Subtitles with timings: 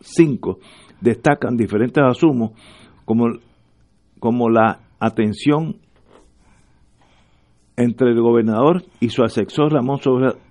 [0.00, 0.58] 5
[1.00, 2.52] destacan diferentes asumos
[3.04, 3.26] como,
[4.20, 5.76] como la atención
[7.76, 9.98] entre el gobernador y su asesor Ramón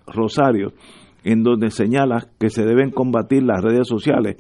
[0.07, 0.73] Rosario,
[1.23, 4.38] en donde señala que se deben combatir las redes sociales,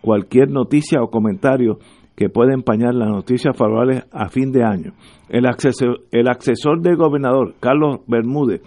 [0.00, 1.78] cualquier noticia o comentario
[2.16, 4.92] que pueda empañar las noticias favorables a fin de año.
[5.28, 8.60] El, asesor, el asesor del gobernador, Carlos Bermúdez,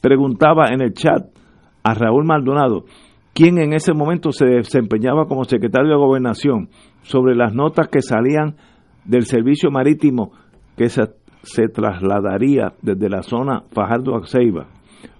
[0.00, 1.26] preguntaba en el chat
[1.82, 2.84] a Raúl Maldonado,
[3.32, 6.68] quien en ese momento se desempeñaba como secretario de gobernación,
[7.02, 8.56] sobre las notas que salían
[9.04, 10.32] del servicio marítimo
[10.76, 11.06] que se,
[11.68, 14.66] trasladaría desde la zona Fajardo a Ceiba.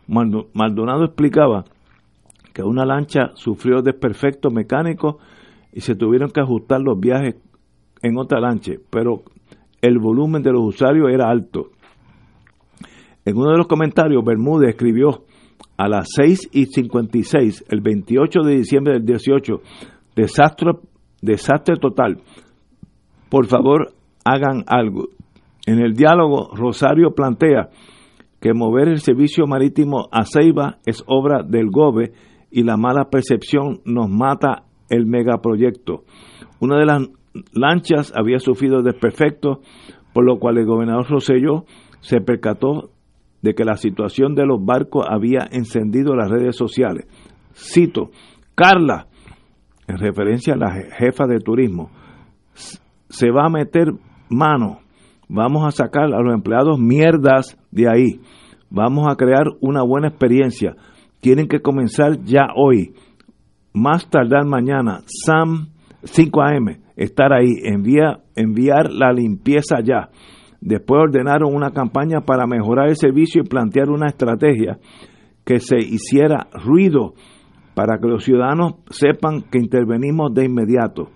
[0.06, 1.64] Maldonado explicaba
[2.52, 5.16] que una lancha sufrió desperfectos mecánicos
[5.72, 7.36] y se tuvieron que ajustar los viajes
[8.02, 9.22] en otra lancha, pero
[9.80, 11.70] el volumen de los usuarios era alto.
[13.24, 15.24] En uno de los comentarios, Bermúdez escribió
[15.76, 19.60] a las 6 y 56, el 28 de diciembre del 18,
[20.14, 20.72] desastre,
[21.22, 22.18] desastre total.
[23.28, 23.92] Por favor,
[24.24, 25.08] hagan algo.
[25.66, 27.70] En el diálogo, Rosario plantea
[28.40, 32.12] que mover el servicio marítimo a Ceiba es obra del GOBE
[32.50, 36.04] y la mala percepción nos mata el megaproyecto.
[36.58, 37.08] Una de las
[37.52, 39.58] lanchas había sufrido desperfectos,
[40.12, 41.64] por lo cual el gobernador Roselló
[42.00, 42.90] se percató
[43.42, 47.06] de que la situación de los barcos había encendido las redes sociales.
[47.54, 48.10] Cito,
[48.54, 49.06] Carla,
[49.86, 51.90] en referencia a la jefa de turismo,
[53.08, 53.92] se va a meter
[54.28, 54.80] mano,
[55.28, 58.20] vamos a sacar a los empleados mierdas de ahí,
[58.68, 60.76] vamos a crear una buena experiencia,
[61.20, 62.94] tienen que comenzar ya hoy,
[63.72, 65.68] más tardar mañana, SAM
[66.04, 70.10] 5 AM, estar ahí, enviar la limpieza ya.
[70.60, 74.78] Después ordenaron una campaña para mejorar el servicio y plantear una estrategia
[75.44, 77.14] que se hiciera ruido
[77.74, 81.08] para que los ciudadanos sepan que intervenimos de inmediato.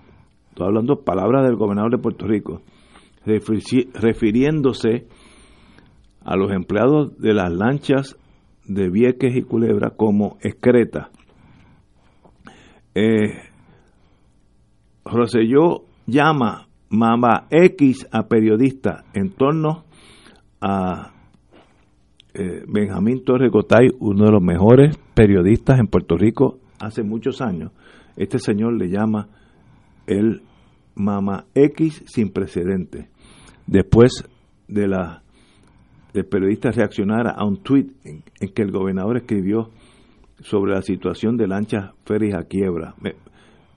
[0.49, 2.63] Estoy hablando palabras del gobernador de Puerto Rico,
[3.27, 5.07] refiriéndose
[6.25, 8.17] a los empleados de las lanchas
[8.67, 11.11] de Vieques y Culebra como excreta.
[12.95, 13.43] Eh,
[15.05, 19.85] Roselló llama Mama X a periodista en torno
[20.61, 21.13] a
[22.35, 27.73] eh, Benjamín Torres Gotay, uno de los mejores periodistas en Puerto Rico hace muchos años.
[28.17, 29.29] Este señor le llama
[30.07, 30.43] el
[30.95, 33.09] Mama X sin precedente.
[33.67, 34.25] Después
[34.69, 35.23] de la
[36.13, 39.71] del periodista reaccionara a un tuit en, que el gobernador escribió
[40.41, 42.95] sobre la situación de lanchas feris a quiebra.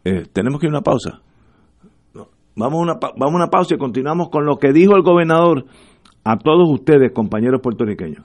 [0.03, 1.21] Eh, tenemos que ir a una pausa.
[2.57, 5.65] Vamos a, una, vamos una pausa y continuamos con lo que dijo el gobernador
[6.23, 8.23] a todos ustedes, compañeros puertorriqueños.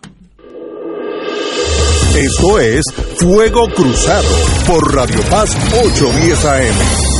[2.16, 2.84] Esto es
[3.18, 4.28] Fuego Cruzado
[4.66, 7.11] por Radio Paz 810 AM.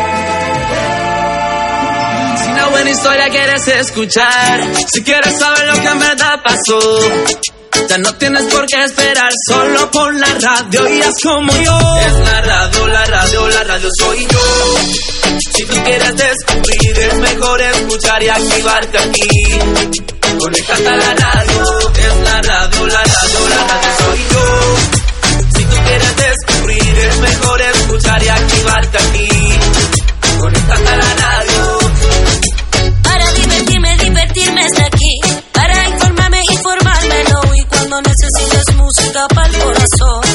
[2.81, 6.99] buena historia quieres escuchar, si quieres saber lo que en verdad pasó,
[7.87, 11.79] ya no tienes por qué esperar, solo por la radio y haz como yo.
[11.99, 14.39] Es la radio, la radio, la radio soy yo.
[15.53, 19.29] Si tú quieres descubrir, es mejor escuchar y activarte aquí.
[20.39, 24.75] Conéctate a la radio, es la radio, la radio, la radio soy yo.
[25.55, 29.29] Si tú quieres descubrir, es mejor escuchar y activarte aquí.
[30.39, 31.40] Conéctate a la radio
[38.91, 40.30] música para el corazón.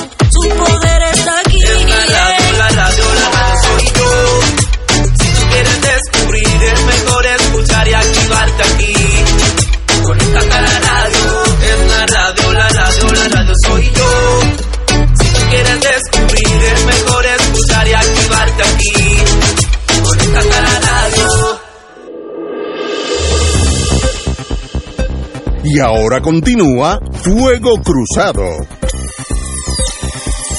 [25.76, 28.44] Y ahora continúa Fuego Cruzado.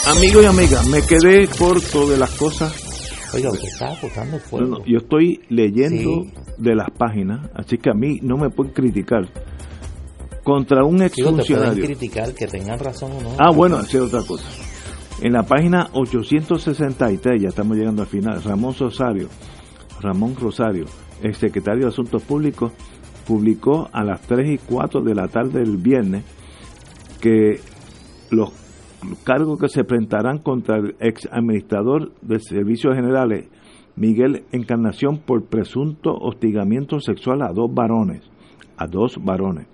[0.06, 2.72] Amigos y amigas, me quedé corto de las cosas.
[3.34, 4.68] Oiga, usted está botando fuego.
[4.68, 6.24] No, no, yo estoy leyendo
[6.60, 9.28] de las páginas, así que a mí no me pueden criticar.
[10.44, 13.30] Contra un Digo, te pueden criticar que tengan razón o no.
[13.40, 14.46] Ah, bueno, es otra cosa.
[15.24, 19.30] En la página 863, ya estamos llegando al final, Ramón Rosario,
[20.00, 20.86] Ramón Rosario,
[21.24, 22.72] el secretario de Asuntos Públicos,
[23.28, 26.24] publicó a las 3 y 4 de la tarde del viernes
[27.22, 27.60] que
[28.32, 28.52] los
[29.24, 33.50] cargos que se presentarán contra el ex administrador de Servicios Generales,
[33.96, 38.22] Miguel Encarnación, por presunto hostigamiento sexual a dos varones,
[38.78, 39.68] a dos varones.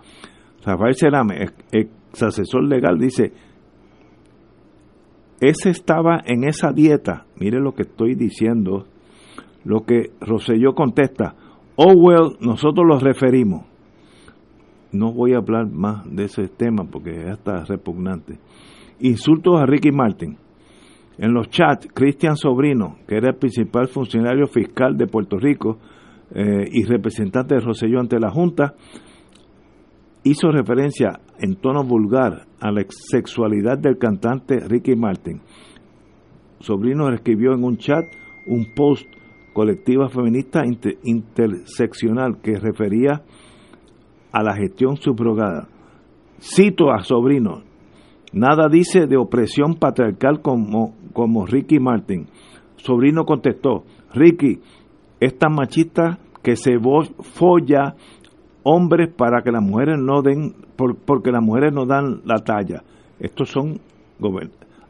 [0.65, 3.33] Rafael Cerame, ex, asesor legal, dice,
[5.41, 8.87] ese estaba en esa dieta, mire lo que estoy diciendo,
[9.65, 11.35] lo que Roselló contesta,
[11.75, 13.65] oh well, nosotros los referimos.
[14.91, 18.37] No voy a hablar más de ese tema porque es hasta repugnante.
[18.99, 20.37] Insultos a Ricky Martin.
[21.17, 25.77] En los chats, Cristian Sobrino, que era el principal funcionario fiscal de Puerto Rico
[26.33, 28.75] eh, y representante de Roselló ante la Junta,
[30.23, 35.41] hizo referencia en tono vulgar a la sexualidad del cantante Ricky Martin.
[36.59, 38.05] Sobrino escribió en un chat
[38.47, 39.05] un post
[39.53, 43.21] colectiva feminista inter- interseccional que refería
[44.31, 45.67] a la gestión subrogada.
[46.39, 47.61] Cito a Sobrino,
[48.33, 52.27] nada dice de opresión patriarcal como, como Ricky Martin.
[52.77, 53.83] Sobrino contestó,
[54.13, 54.59] Ricky,
[55.19, 56.77] esta machista que se
[57.21, 57.95] folla
[58.63, 62.83] hombres para que las mujeres no den, por- porque las mujeres no dan la talla.
[63.19, 63.79] Estos son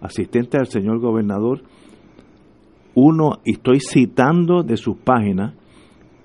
[0.02, 1.62] asistentes al señor gobernador.
[2.96, 5.56] Uno, y estoy citando de sus páginas,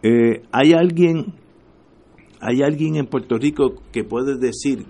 [0.03, 1.35] eh, hay alguien,
[2.41, 4.87] hay alguien en Puerto Rico que puede decir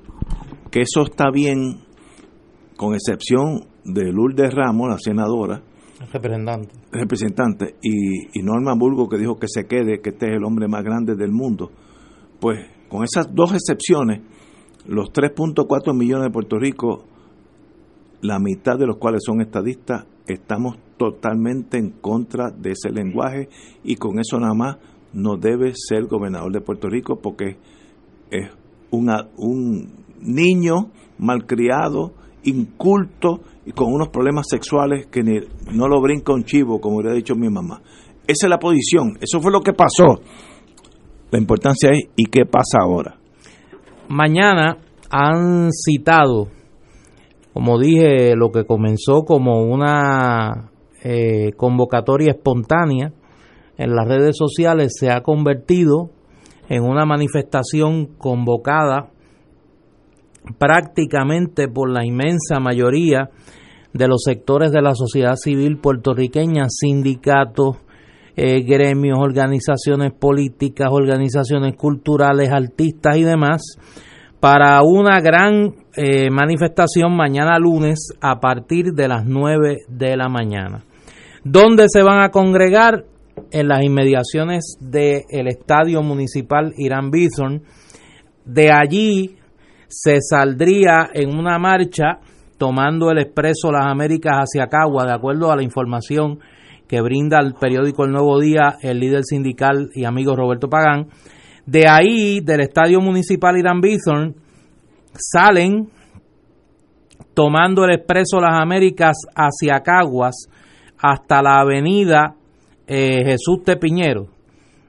[0.71, 1.81] que eso está bien,
[2.77, 5.63] con excepción de Lourdes Ramos, la senadora,
[6.13, 6.71] Representante.
[6.93, 10.69] representante, y, y Norma Burgo que dijo que se quede, que este es el hombre
[10.69, 11.71] más grande del mundo.
[12.41, 14.21] Pues con esas dos excepciones,
[14.87, 17.05] los 3.4 millones de Puerto Rico,
[18.23, 23.49] la mitad de los cuales son estadistas, estamos totalmente en contra de ese lenguaje
[23.85, 24.77] y con eso nada más
[25.13, 27.57] no debe ser gobernador de Puerto Rico porque
[28.31, 28.51] es
[28.91, 32.13] una, un niño malcriado,
[32.45, 35.41] inculto y con unos problemas sexuales que ni-
[35.73, 37.81] no lo brinca un chivo, como hubiera dicho mi mamá.
[38.27, 40.21] Esa es la posición, eso fue lo que pasó.
[41.31, 43.17] La importancia es, ¿y qué pasa ahora?
[44.09, 44.79] Mañana
[45.11, 46.49] han citado,
[47.53, 50.71] como dije, lo que comenzó como una
[51.03, 53.13] eh, convocatoria espontánea
[53.77, 56.11] en las redes sociales se ha convertido
[56.69, 59.11] en una manifestación convocada
[60.59, 63.31] prácticamente por la inmensa mayoría
[63.93, 67.77] de los sectores de la sociedad civil puertorriqueña, sindicatos,
[68.37, 73.63] eh, gremios, organizaciones políticas, organizaciones culturales, artistas y demás,
[74.41, 80.85] para una gran eh, manifestación mañana lunes a partir de las 9 de la mañana.
[81.43, 83.05] ¿Dónde se van a congregar?
[83.51, 87.63] En las inmediaciones del Estadio Municipal Irán Bison.
[88.45, 89.37] De allí
[89.89, 92.19] se saldría en una marcha
[92.59, 96.39] tomando el expreso Las Américas hacia Cagua, de acuerdo a la información
[96.87, 101.09] que brinda el periódico El Nuevo Día el líder sindical y amigo Roberto Pagán.
[101.67, 104.35] De ahí, del Estadio Municipal Irán Bison,
[105.15, 105.89] salen
[107.35, 110.49] tomando el expreso Las Américas hacia Caguas
[110.99, 112.35] hasta la avenida
[112.87, 114.27] eh, Jesús Tepiñero.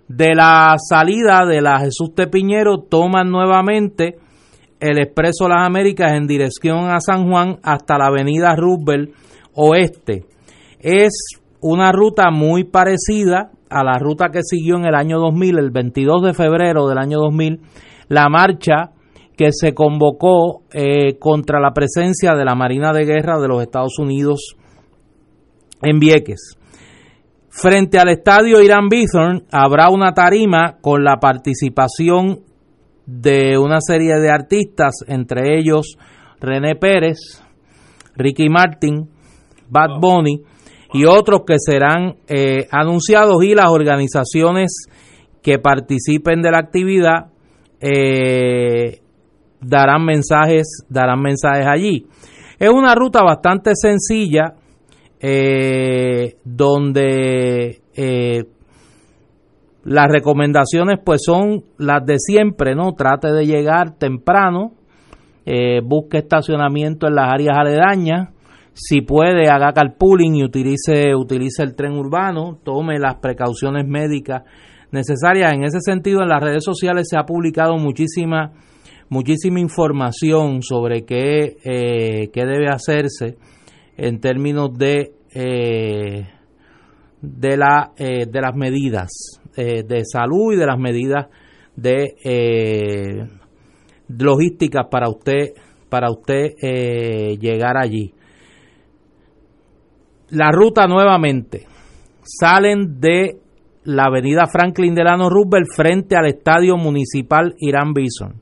[0.07, 4.17] De la salida de la Jesús Tepiñero toman nuevamente
[4.79, 9.13] el expreso Las Américas en dirección a San Juan hasta la avenida Roosevelt
[9.53, 10.25] Oeste.
[10.79, 15.69] Es una ruta muy parecida a la ruta que siguió en el año 2000, el
[15.69, 17.59] 22 de febrero del año 2000,
[18.07, 18.91] la marcha
[19.39, 23.97] que se convocó eh, contra la presencia de la Marina de Guerra de los Estados
[23.97, 24.57] Unidos
[25.81, 26.57] en Vieques.
[27.47, 32.41] Frente al estadio Irán Bithorn habrá una tarima con la participación
[33.05, 35.97] de una serie de artistas, entre ellos
[36.41, 37.41] René Pérez,
[38.17, 39.09] Ricky Martin,
[39.69, 40.43] Bad Bunny
[40.91, 44.87] y otros que serán eh, anunciados y las organizaciones
[45.41, 47.27] que participen de la actividad
[47.79, 48.99] eh,
[49.61, 52.07] darán mensajes darán mensajes allí
[52.59, 54.55] es una ruta bastante sencilla
[55.21, 58.45] eh, donde eh,
[59.83, 62.93] Las recomendaciones pues son las de siempre, ¿no?
[62.93, 64.73] Trate de llegar temprano,
[65.45, 68.29] eh, busque estacionamiento en las áreas aledañas,
[68.73, 74.43] si puede haga carpooling y utilice, utilice el tren urbano, tome las precauciones médicas
[74.91, 75.51] necesarias.
[75.53, 78.53] En ese sentido, en las redes sociales se ha publicado muchísima,
[79.09, 83.37] muchísima información sobre qué, eh, qué debe hacerse
[83.97, 86.29] en términos de, eh,
[87.21, 89.09] de, la, eh, de las medidas
[89.55, 91.27] de salud y de las medidas
[91.75, 93.27] de
[94.07, 95.53] logísticas para usted
[95.89, 96.53] para usted
[97.41, 98.13] llegar allí.
[100.29, 101.65] La ruta nuevamente
[102.23, 103.41] salen de
[103.83, 108.41] la avenida Franklin Delano Roosevelt frente al estadio municipal Irán Bison.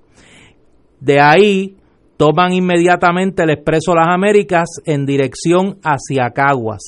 [0.99, 1.77] De ahí
[2.17, 6.81] toman inmediatamente el Expreso Las Américas en dirección hacia Caguas.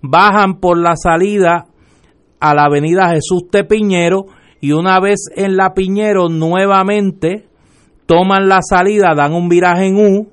[0.00, 1.66] Bajan por la salida
[2.40, 4.26] a la avenida Jesús Tepiñero
[4.60, 7.46] y una vez en la Piñero nuevamente
[8.06, 10.28] toman la salida, dan un viraje en U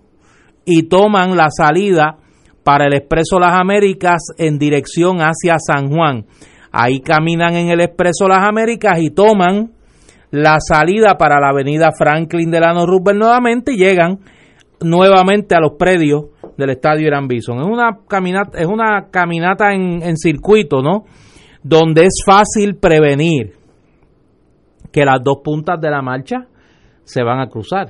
[0.66, 2.18] y toman la salida
[2.64, 6.26] para el Expreso Las Américas en dirección hacia San Juan.
[6.72, 9.72] Ahí caminan en el Expreso Las Américas y toman
[10.32, 14.20] la salida para la avenida Franklin Delano Roosevelt nuevamente y llegan
[14.82, 16.26] nuevamente a los predios
[16.58, 17.60] del estadio Irán Bison.
[17.60, 21.06] Es una caminata, es una caminata en, en circuito, ¿no?
[21.64, 23.54] Donde es fácil prevenir
[24.92, 26.48] que las dos puntas de la marcha
[27.04, 27.90] se van a cruzar,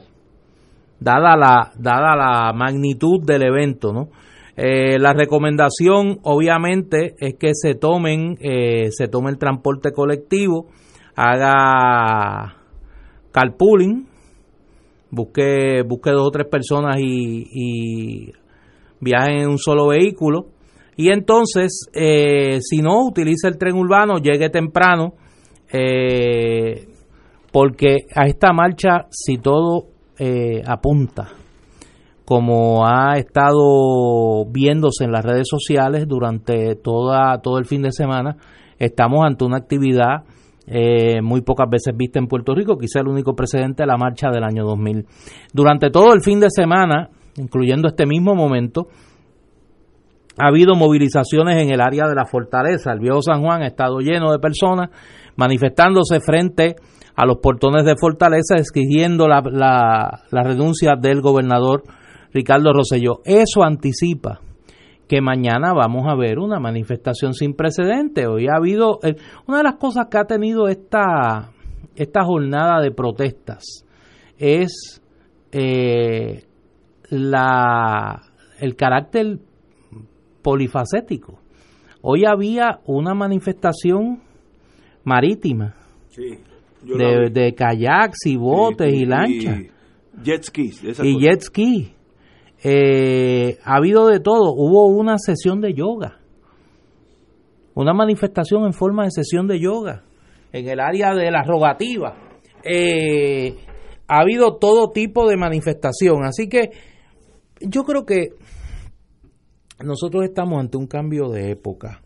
[0.99, 4.09] dada la, dada la magnitud del evento, ¿no?
[4.55, 10.67] Eh, la recomendación, obviamente, es que se tomen, eh, se tome el transporte colectivo,
[11.19, 12.55] haga
[13.31, 14.07] carpooling,
[15.11, 18.31] busque, busque dos o tres personas y, y
[19.01, 20.47] viajen en un solo vehículo.
[20.95, 25.13] Y entonces, eh, si no, utilice el tren urbano, llegue temprano,
[27.51, 29.87] porque a esta marcha, si todo
[30.65, 31.29] apunta,
[32.25, 38.35] como ha estado viéndose en las redes sociales durante toda, todo el fin de semana,
[38.77, 40.23] estamos ante una actividad
[40.71, 44.29] eh, muy pocas veces vista en Puerto Rico, quizá el único precedente de la marcha
[44.29, 45.05] del año 2000.
[45.51, 48.87] Durante todo el fin de semana, incluyendo este mismo momento,
[50.37, 52.91] ha habido movilizaciones en el área de la fortaleza.
[52.91, 54.89] El viejo San Juan ha estado lleno de personas
[55.35, 56.75] manifestándose frente
[57.15, 61.83] a los portones de fortaleza exigiendo la, la, la renuncia del gobernador
[62.31, 63.21] Ricardo Rosselló.
[63.25, 64.39] Eso anticipa
[65.09, 68.27] que mañana vamos a ver una manifestación sin precedentes.
[68.27, 69.15] Hoy ha habido, eh,
[69.47, 71.51] una de las cosas que ha tenido esta,
[71.95, 73.85] esta jornada de protestas
[74.37, 75.01] es
[75.51, 76.43] eh,
[77.09, 78.21] la,
[78.59, 79.39] el carácter
[80.43, 81.39] polifacético.
[82.03, 84.21] Hoy había una manifestación
[85.03, 85.73] marítima
[86.83, 89.59] de, de, kayaks y botes y, lanchas.
[89.59, 90.83] Y jet skis.
[91.03, 91.95] Y jet ski
[92.63, 94.53] eh, ha habido de todo.
[94.53, 96.19] Hubo una sesión de yoga,
[97.75, 100.03] una manifestación en forma de sesión de yoga
[100.51, 102.15] en el área de la rogativa.
[102.63, 103.55] Eh,
[104.07, 106.23] ha habido todo tipo de manifestación.
[106.23, 106.71] Así que
[107.61, 108.29] yo creo que
[109.83, 112.01] nosotros estamos ante un cambio de época.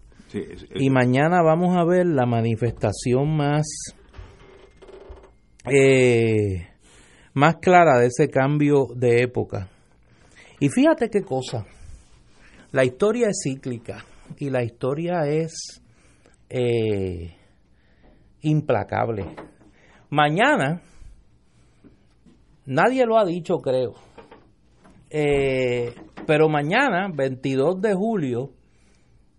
[0.75, 3.65] y mañana vamos a ver la manifestación más,
[5.71, 6.69] eh,
[7.33, 9.69] más clara de ese cambio de época.
[10.63, 11.65] Y fíjate qué cosa,
[12.71, 14.05] la historia es cíclica
[14.37, 15.83] y la historia es
[16.49, 17.35] eh,
[18.43, 19.25] implacable.
[20.09, 20.81] Mañana,
[22.65, 23.95] nadie lo ha dicho creo,
[25.09, 25.93] eh,
[26.25, 28.51] pero mañana, 22 de julio,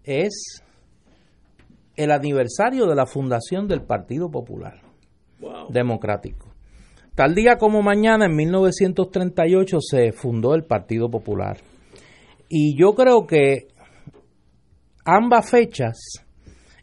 [0.03, 0.63] es
[1.97, 4.83] el aniversario de la fundación del Partido Popular
[5.71, 6.54] Democrático.
[7.15, 11.59] Tal día como mañana, en 1938, se fundó el Partido Popular.
[12.49, 13.69] Y yo creo que
[15.05, 15.97] ambas fechas,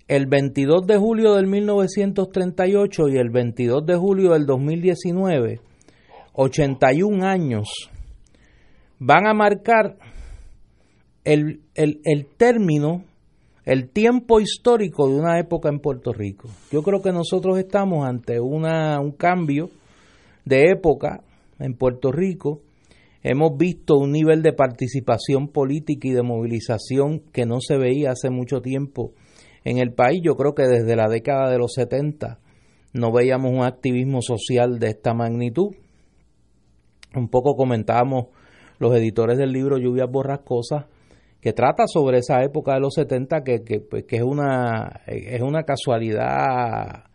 [0.07, 5.59] el 22 de julio del 1938 y el 22 de julio del 2019,
[6.31, 7.89] 81 años,
[8.99, 9.97] van a marcar
[11.25, 13.03] el, el, término,
[13.65, 16.47] el tiempo histórico de una época en Puerto Rico.
[16.71, 19.69] Yo creo que nosotros estamos ante una, un cambio
[20.45, 21.23] de época
[21.59, 22.61] en Puerto Rico,
[23.23, 28.29] hemos visto un nivel de participación política y de movilización que no se veía hace
[28.29, 29.13] mucho tiempo
[29.63, 30.21] en el país.
[30.23, 32.39] Yo creo que desde la década de los 70
[32.93, 35.75] no veíamos un activismo social de esta magnitud.
[37.15, 38.27] Un poco comentábamos
[38.79, 40.85] los editores del libro Lluvias Borrascosas,
[41.39, 45.41] que trata sobre esa época de los 70, que, que, pues, que es, una, es
[45.41, 47.05] una casualidad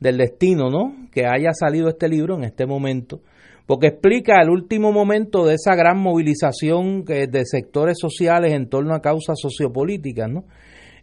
[0.00, 0.94] del destino, ¿no?
[1.12, 3.20] Que haya salido este libro en este momento,
[3.66, 9.00] porque explica el último momento de esa gran movilización de sectores sociales en torno a
[9.00, 10.44] causas sociopolíticas, ¿no?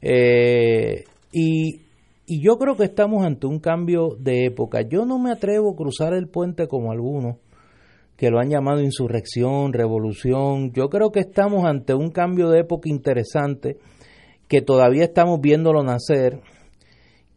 [0.01, 1.81] Eh, y,
[2.25, 4.81] y yo creo que estamos ante un cambio de época.
[4.81, 7.37] Yo no me atrevo a cruzar el puente como algunos
[8.17, 10.71] que lo han llamado insurrección, revolución.
[10.71, 13.77] Yo creo que estamos ante un cambio de época interesante,
[14.47, 16.39] que todavía estamos viéndolo nacer,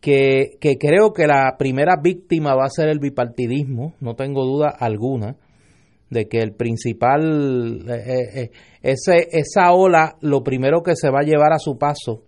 [0.01, 4.69] que, que creo que la primera víctima va a ser el bipartidismo, no tengo duda
[4.69, 5.37] alguna
[6.11, 8.51] de que el principal, eh, eh, eh,
[8.83, 12.23] ese, esa ola, lo primero que se va a llevar a su paso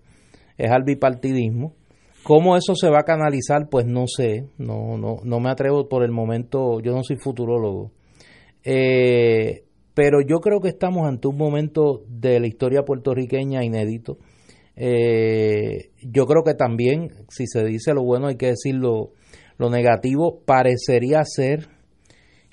[0.58, 1.74] es al bipartidismo.
[2.22, 3.68] ¿Cómo eso se va a canalizar?
[3.70, 7.92] Pues no sé, no, no, no me atrevo por el momento, yo no soy futurólogo.
[8.62, 14.18] pero yo creo que estamos ante un momento de la historia puertorriqueña inédito
[14.82, 19.12] eh, yo creo que también, si se dice lo bueno, hay que decir lo,
[19.58, 20.40] negativo.
[20.46, 21.68] Parecería ser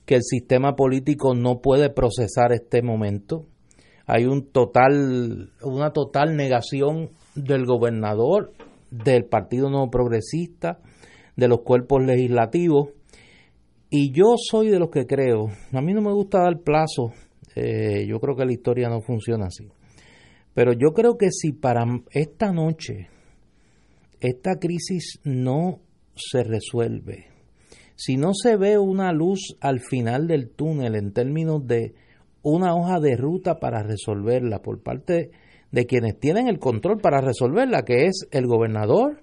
[0.05, 3.45] que el sistema político no puede procesar este momento.
[4.05, 8.51] Hay un total, una total negación del gobernador,
[8.91, 10.79] del Partido Nuevo Progresista,
[11.37, 12.89] de los cuerpos legislativos.
[13.89, 17.13] Y yo soy de los que creo, a mí no me gusta dar plazo,
[17.55, 19.69] eh, yo creo que la historia no funciona así.
[20.57, 23.09] Pero yo creo que si para esta noche
[24.19, 25.81] esta crisis no
[26.15, 27.27] se resuelve,
[27.95, 31.93] si no se ve una luz al final del túnel en términos de
[32.41, 35.29] una hoja de ruta para resolverla por parte
[35.71, 39.21] de quienes tienen el control para resolverla, que es el gobernador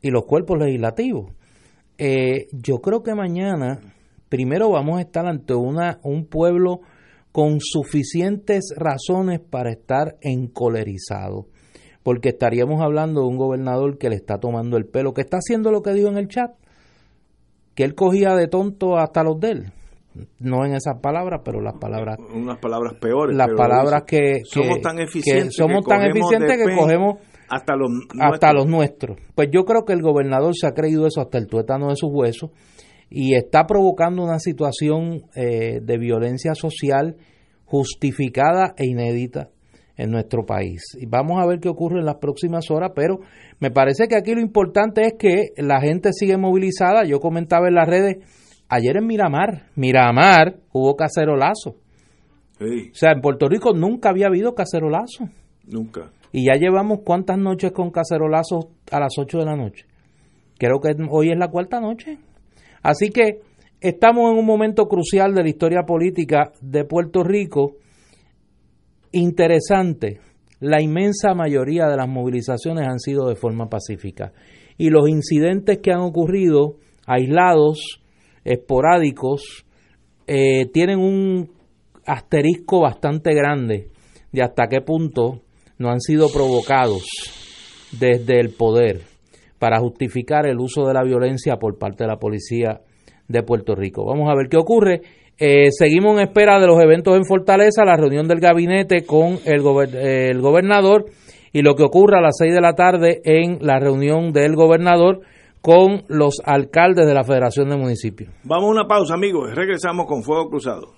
[0.00, 1.32] y los cuerpos legislativos.
[1.98, 3.80] Eh, yo creo que mañana
[4.28, 6.82] primero vamos a estar ante una, un pueblo
[7.32, 11.46] con suficientes razones para estar encolerizado,
[12.02, 15.70] porque estaríamos hablando de un gobernador que le está tomando el pelo, que está haciendo
[15.70, 16.52] lo que dijo en el chat,
[17.74, 19.72] que él cogía de tonto hasta los de él.
[20.40, 22.18] No en esas palabras, pero las palabras.
[22.34, 23.36] Unas palabras peores.
[23.36, 25.44] Las palabras que, Somos tan eficientes.
[25.44, 27.88] Que somos tan eficientes que cogemos hasta los,
[28.18, 29.16] hasta los nuestros.
[29.34, 32.10] Pues yo creo que el gobernador se ha creído eso hasta el tuétano de sus
[32.12, 32.50] huesos
[33.10, 37.16] y está provocando una situación eh, de violencia social
[37.64, 39.50] justificada e inédita
[39.96, 40.82] en nuestro país.
[40.98, 43.18] Y vamos a ver qué ocurre en las próximas horas, pero
[43.58, 47.04] me parece que aquí lo importante es que la gente sigue movilizada.
[47.04, 48.16] Yo comentaba en las redes,
[48.68, 51.76] ayer en Miramar, Miramar hubo cacerolazo.
[52.60, 55.28] O sea, en Puerto Rico nunca había habido cacerolazo.
[55.66, 56.10] Nunca.
[56.32, 59.86] Y ya llevamos cuántas noches con cacerolazos a las 8 de la noche.
[60.58, 62.18] Creo que hoy es la cuarta noche.
[62.82, 63.40] Así que
[63.80, 67.76] estamos en un momento crucial de la historia política de Puerto Rico.
[69.12, 70.20] Interesante,
[70.60, 74.32] la inmensa mayoría de las movilizaciones han sido de forma pacífica
[74.76, 78.00] y los incidentes que han ocurrido aislados,
[78.44, 79.64] esporádicos,
[80.26, 81.50] eh, tienen un
[82.06, 83.88] asterisco bastante grande
[84.32, 85.42] de hasta qué punto
[85.78, 87.04] no han sido provocados
[87.92, 89.02] desde el poder
[89.58, 92.80] para justificar el uso de la violencia por parte de la policía
[93.26, 94.04] de Puerto Rico.
[94.04, 95.02] Vamos a ver qué ocurre.
[95.38, 99.62] Eh, seguimos en espera de los eventos en Fortaleza, la reunión del gabinete con el,
[99.96, 101.06] el gobernador
[101.52, 105.20] y lo que ocurra a las 6 de la tarde en la reunión del gobernador
[105.60, 108.30] con los alcaldes de la Federación de Municipios.
[108.44, 109.54] Vamos a una pausa, amigos.
[109.54, 110.94] Regresamos con Fuego Cruzado.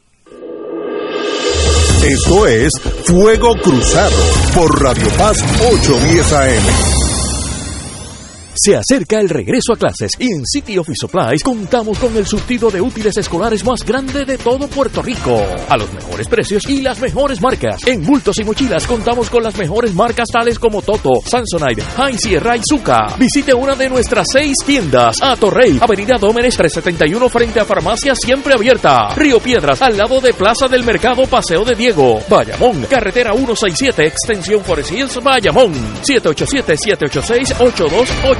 [2.04, 2.72] Esto es
[3.04, 4.16] Fuego Cruzado
[4.54, 6.99] por Radio Paz 810 AM.
[8.54, 12.70] Se acerca el regreso a clases y en City Office Supplies contamos con el surtido
[12.70, 15.40] de útiles escolares más grande de todo Puerto Rico.
[15.68, 17.86] A los mejores precios y las mejores marcas.
[17.86, 22.56] En bultos y mochilas contamos con las mejores marcas tales como Toto, Samsonite, High Sierra
[22.56, 23.14] y Zuka.
[23.18, 25.22] Visite una de nuestras seis tiendas.
[25.22, 29.14] A Torrey, Avenida Dómenes 371 frente a Farmacia Siempre Abierta.
[29.14, 32.20] Río Piedras, al lado de Plaza del Mercado Paseo de Diego.
[32.28, 35.72] Bayamón, Carretera 167, Extensión Forest Hills, Bayamón.
[36.02, 38.39] 787-786-8288.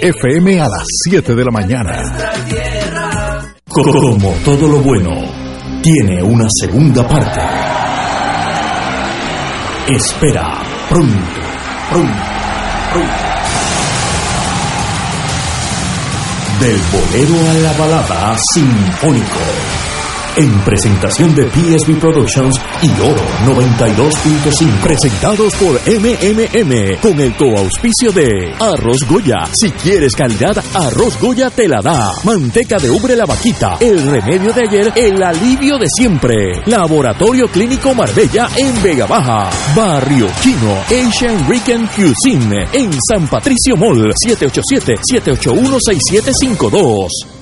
[0.00, 2.02] FM a las 7 de la mañana.
[3.68, 5.10] Como todo lo bueno,
[5.82, 7.40] tiene una segunda parte.
[9.88, 11.40] Espera pronto,
[11.90, 12.12] pronto,
[12.92, 13.14] pronto.
[16.60, 19.93] Del bolero a la balada sinfónico
[20.36, 24.80] en presentación de PSB Productions y Oro 92.5.
[24.82, 29.46] Presentados por MMM con el coauspicio de Arroz Goya.
[29.52, 32.12] Si quieres calidad, Arroz Goya te la da.
[32.24, 33.76] Manteca de ubre la vaquita.
[33.80, 36.62] El remedio de ayer, el alivio de siempre.
[36.66, 39.50] Laboratorio Clínico Marbella en Vega Baja.
[39.76, 47.33] Barrio Chino Asian Rican Cuisine en San Patricio Mall 787 781 6752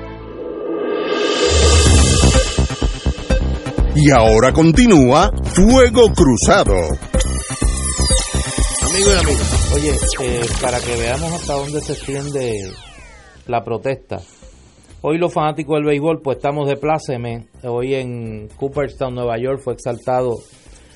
[3.96, 6.74] Y ahora continúa Fuego Cruzado.
[8.82, 9.40] Amigo y amigo,
[9.74, 12.72] oye, eh, para que veamos hasta dónde se extiende
[13.46, 14.18] la protesta.
[15.00, 17.46] Hoy los fanáticos del béisbol, pues estamos de pláceme.
[17.62, 20.38] Hoy en Cooperstown, Nueva York, fue exaltado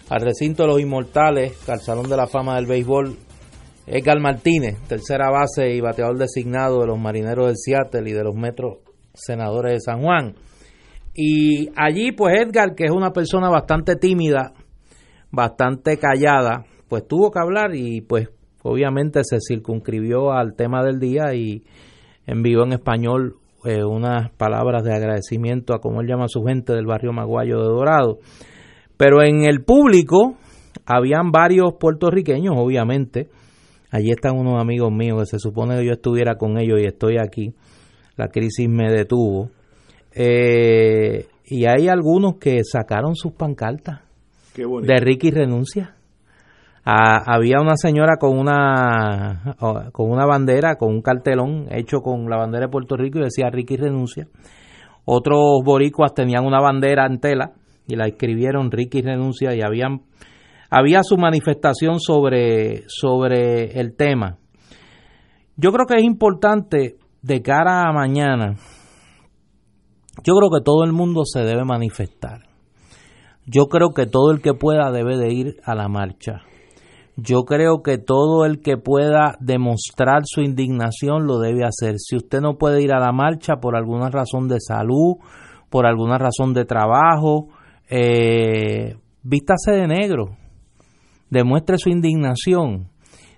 [0.09, 3.17] al recinto de los inmortales, al Salón de la Fama del Béisbol,
[3.87, 8.35] Edgar Martínez, tercera base y bateador designado de los Marineros del Seattle y de los
[8.35, 8.79] Metros
[9.15, 10.35] Senadores de San Juan.
[11.21, 14.53] Y allí, pues Edgar, que es una persona bastante tímida,
[15.33, 18.29] bastante callada, pues tuvo que hablar y pues
[18.63, 21.65] obviamente se circunscribió al tema del día y
[22.25, 26.73] envió en español eh, unas palabras de agradecimiento a como él llama a su gente
[26.73, 28.19] del barrio Maguayo de Dorado.
[28.97, 30.37] Pero en el público
[30.87, 33.29] habían varios puertorriqueños, obviamente.
[33.91, 37.17] Allí están unos amigos míos que se supone que yo estuviera con ellos y estoy
[37.19, 37.55] aquí.
[38.15, 39.51] La crisis me detuvo.
[40.21, 44.01] Eh, y hay algunos que sacaron sus pancartas
[44.57, 45.95] de Ricky renuncia.
[46.85, 49.55] Ah, había una señora con una
[49.93, 53.49] con una bandera, con un cartelón hecho con la bandera de Puerto Rico y decía
[53.49, 54.27] Ricky renuncia.
[55.05, 57.53] Otros boricuas tenían una bandera en tela
[57.87, 60.01] y la escribieron Ricky renuncia y habían
[60.69, 64.39] había su manifestación sobre sobre el tema.
[65.57, 68.57] Yo creo que es importante de cara a mañana
[70.25, 72.43] yo creo que todo el mundo se debe manifestar.
[73.47, 76.43] Yo creo que todo el que pueda debe de ir a la marcha.
[77.17, 81.97] Yo creo que todo el que pueda demostrar su indignación lo debe hacer.
[81.99, 85.17] Si usted no puede ir a la marcha por alguna razón de salud,
[85.71, 87.49] por alguna razón de trabajo,
[87.91, 90.37] eh, vístase de negro,
[91.31, 92.89] demuestre su indignación.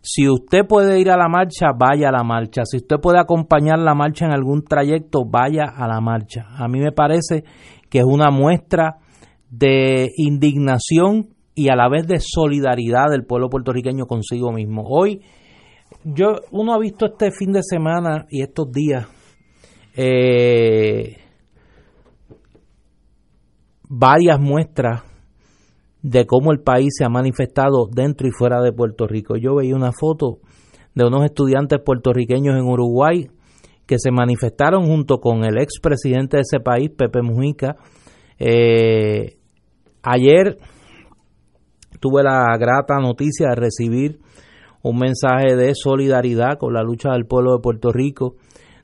[0.03, 2.63] Si usted puede ir a la marcha, vaya a la marcha.
[2.65, 6.47] Si usted puede acompañar la marcha en algún trayecto, vaya a la marcha.
[6.57, 7.45] A mí me parece
[7.91, 8.99] que es una muestra
[9.51, 14.85] de indignación y a la vez de solidaridad del pueblo puertorriqueño consigo mismo.
[14.87, 15.21] Hoy,
[16.05, 19.07] yo, uno ha visto este fin de semana y estos días
[19.97, 21.19] eh,
[23.89, 25.03] varias muestras
[26.03, 29.37] de cómo el país se ha manifestado dentro y fuera de Puerto Rico.
[29.37, 30.39] Yo veía una foto
[30.95, 33.31] de unos estudiantes puertorriqueños en Uruguay
[33.87, 37.77] que se manifestaron junto con el expresidente de ese país, Pepe Mujica.
[38.39, 39.37] Eh,
[40.03, 40.59] ayer
[42.01, 44.21] tuve la grata noticia de recibir
[44.83, 48.37] un mensaje de solidaridad con la lucha del pueblo de Puerto Rico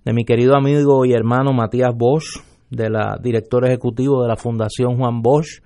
[0.04, 4.96] de mi querido amigo y hermano Matías Bosch, de la director ejecutivo de la Fundación
[4.96, 5.62] Juan Bosch,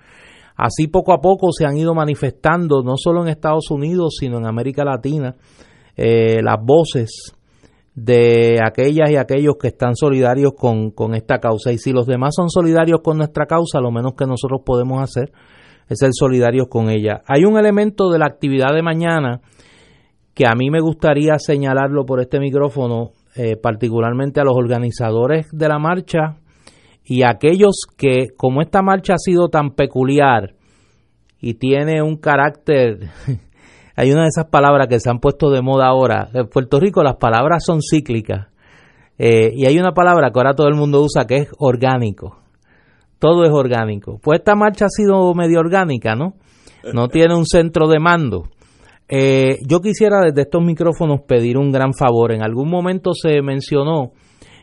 [0.61, 4.47] Así poco a poco se han ido manifestando, no solo en Estados Unidos, sino en
[4.47, 5.35] América Latina,
[5.97, 7.35] eh, las voces
[7.95, 11.73] de aquellas y aquellos que están solidarios con, con esta causa.
[11.73, 15.33] Y si los demás son solidarios con nuestra causa, lo menos que nosotros podemos hacer
[15.89, 17.23] es ser solidarios con ella.
[17.27, 19.41] Hay un elemento de la actividad de mañana
[20.35, 25.69] que a mí me gustaría señalarlo por este micrófono, eh, particularmente a los organizadores de
[25.69, 26.37] la marcha
[27.11, 30.55] y aquellos que, como esta marcha ha sido tan peculiar
[31.41, 33.11] y tiene un carácter,
[33.97, 37.03] hay una de esas palabras que se han puesto de moda ahora, en Puerto Rico
[37.03, 38.47] las palabras son cíclicas,
[39.19, 42.39] eh, y hay una palabra que ahora todo el mundo usa que es orgánico,
[43.19, 44.21] todo es orgánico.
[44.23, 46.35] Pues esta marcha ha sido medio orgánica, ¿no?
[46.95, 48.45] No tiene un centro de mando.
[49.09, 52.31] Eh, yo quisiera desde estos micrófonos pedir un gran favor.
[52.31, 54.13] En algún momento se mencionó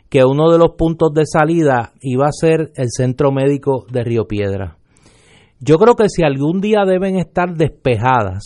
[0.09, 4.25] que uno de los puntos de salida iba a ser el centro médico de Río
[4.25, 4.77] Piedra.
[5.59, 8.43] Yo creo que si algún día deben estar despejadas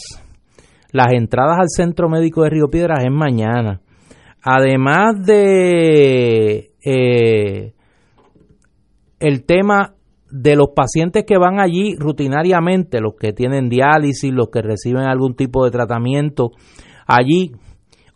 [0.91, 3.82] las entradas al centro médico de Río Piedra es mañana.
[4.43, 7.74] Además de eh,
[9.19, 9.93] el tema
[10.30, 15.36] de los pacientes que van allí rutinariamente, los que tienen diálisis, los que reciben algún
[15.36, 16.52] tipo de tratamiento
[17.06, 17.52] allí,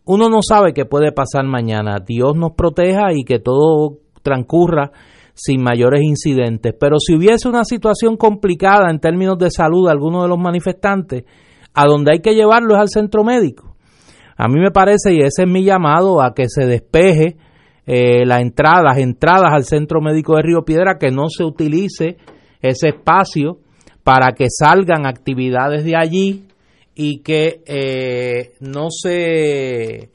[0.05, 1.97] uno no sabe qué puede pasar mañana.
[2.05, 4.91] Dios nos proteja y que todo transcurra
[5.33, 6.73] sin mayores incidentes.
[6.79, 11.25] Pero si hubiese una situación complicada en términos de salud de alguno de los manifestantes,
[11.73, 13.75] a donde hay que llevarlo es al centro médico.
[14.37, 17.37] A mí me parece, y ese es mi llamado, a que se despeje
[17.85, 22.17] eh, la entrada, las entradas al centro médico de Río Piedra, que no se utilice
[22.61, 23.59] ese espacio
[24.03, 26.45] para que salgan actividades de allí
[26.95, 30.09] y que eh, no se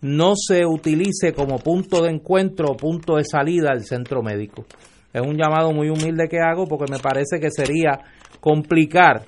[0.00, 4.64] no se utilice como punto de encuentro o punto de salida al centro médico.
[5.12, 7.98] Es un llamado muy humilde que hago porque me parece que sería
[8.40, 9.26] complicar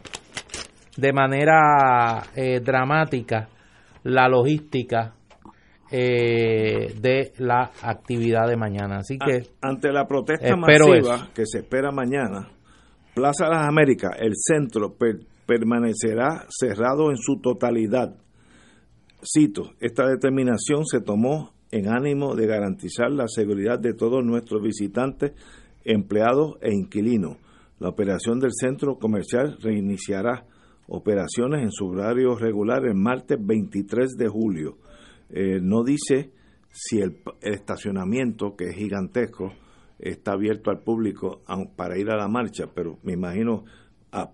[0.96, 3.48] de manera eh, dramática
[4.04, 5.14] la logística
[5.90, 8.98] eh, de la actividad de mañana.
[8.98, 12.48] Así que ante la protesta masiva que se espera mañana,
[13.14, 14.94] Plaza de las Américas, el centro
[15.50, 18.14] permanecerá cerrado en su totalidad.
[19.20, 25.32] Cito, esta determinación se tomó en ánimo de garantizar la seguridad de todos nuestros visitantes,
[25.84, 27.36] empleados e inquilinos.
[27.80, 30.46] La operación del centro comercial reiniciará
[30.86, 34.78] operaciones en su horario regular el martes 23 de julio.
[35.30, 36.30] Eh, no dice
[36.70, 39.52] si el, estacionamiento, que es gigantesco,
[39.98, 41.42] está abierto al público
[41.74, 43.64] para ir a la marcha, pero me imagino,
[44.12, 44.30] a,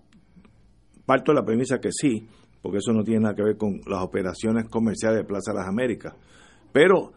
[1.07, 2.27] parto la premisa que sí,
[2.61, 6.13] porque eso no tiene nada que ver con las operaciones comerciales de Plaza Las Américas.
[6.73, 7.13] Pero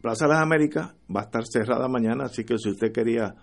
[0.00, 3.34] Plaza Las Américas va a estar cerrada mañana, así que si usted quería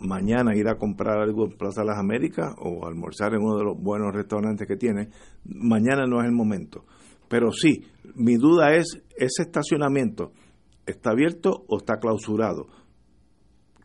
[0.00, 3.76] mañana ir a comprar algo en Plaza Las Américas o almorzar en uno de los
[3.78, 5.10] buenos restaurantes que tiene,
[5.44, 6.86] mañana no es el momento.
[7.28, 10.32] Pero sí, mi duda es, ¿ese estacionamiento
[10.86, 12.68] está abierto o está clausurado?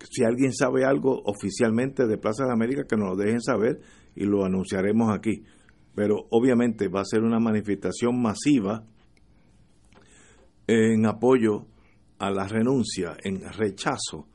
[0.09, 3.81] Si alguien sabe algo oficialmente de Plaza de América, que nos lo dejen saber
[4.15, 5.43] y lo anunciaremos aquí.
[5.95, 8.83] Pero obviamente va a ser una manifestación masiva
[10.67, 11.65] en apoyo
[12.19, 14.27] a la renuncia, en rechazo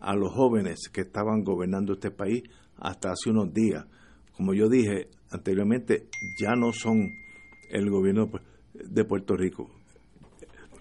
[0.00, 2.42] a los jóvenes que estaban gobernando este país
[2.78, 3.84] hasta hace unos días.
[4.32, 6.08] Como yo dije anteriormente,
[6.40, 7.10] ya no son
[7.70, 8.30] el gobierno
[8.74, 9.70] de Puerto Rico.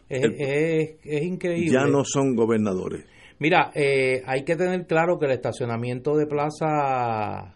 [0.10, 1.72] Es, increíble.
[1.72, 3.06] Ya no son gobernadores.
[3.40, 7.56] Mira, eh, hay que tener claro que el estacionamiento de Plaza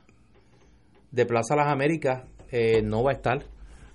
[1.16, 3.44] de Plaza Las Américas eh, no va a estar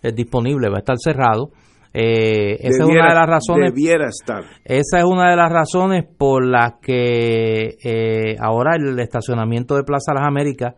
[0.02, 1.50] es disponible, va a estar cerrado.
[1.92, 3.74] Eh, esa es una de las razones.
[3.74, 4.44] Debiera estar.
[4.64, 10.26] Esa es una de las razones por las que ahora el estacionamiento de Plaza Las
[10.26, 10.74] Américas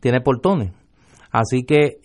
[0.00, 0.72] tiene portones.
[1.30, 1.96] Así que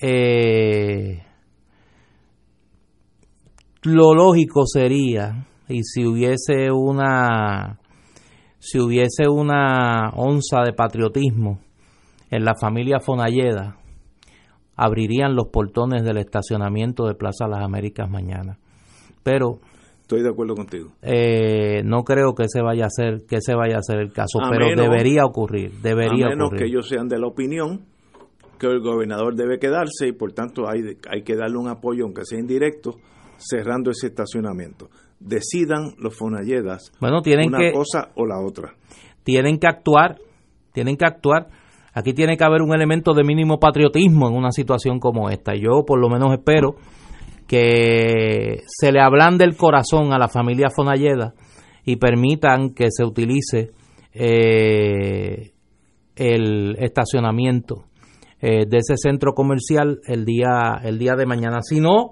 [3.83, 7.79] lo lógico sería, y si hubiese una
[8.59, 11.59] si hubiese una onza de patriotismo
[12.33, 13.77] en la familia Fonalleda,
[14.75, 18.57] abrirían los portones del estacionamiento de Plaza Las Américas mañana.
[19.21, 19.59] Pero
[20.01, 20.89] estoy de acuerdo contigo.
[21.03, 24.39] Eh, no creo que se vaya a hacer que se vaya a hacer el caso,
[24.49, 27.85] pero debería ocurrir, debería a menos que ellos sean de la opinión
[28.57, 32.25] que el gobernador debe quedarse y por tanto hay, hay que darle un apoyo aunque
[32.25, 32.95] sea indirecto
[33.37, 34.89] cerrando ese estacionamiento.
[35.19, 38.73] Decidan los Fonalledas bueno, tienen una cosa o la otra.
[39.23, 40.17] Tienen que actuar,
[40.73, 41.62] tienen que actuar.
[41.93, 45.53] Aquí tiene que haber un elemento de mínimo patriotismo en una situación como esta.
[45.55, 46.75] Yo por lo menos espero
[47.47, 51.33] que se le ablande el corazón a la familia Fonalleda
[51.85, 53.71] y permitan que se utilice
[54.13, 55.51] eh,
[56.15, 57.85] el estacionamiento
[58.41, 61.61] eh, de ese centro comercial el día el día de mañana.
[61.61, 62.11] Si no,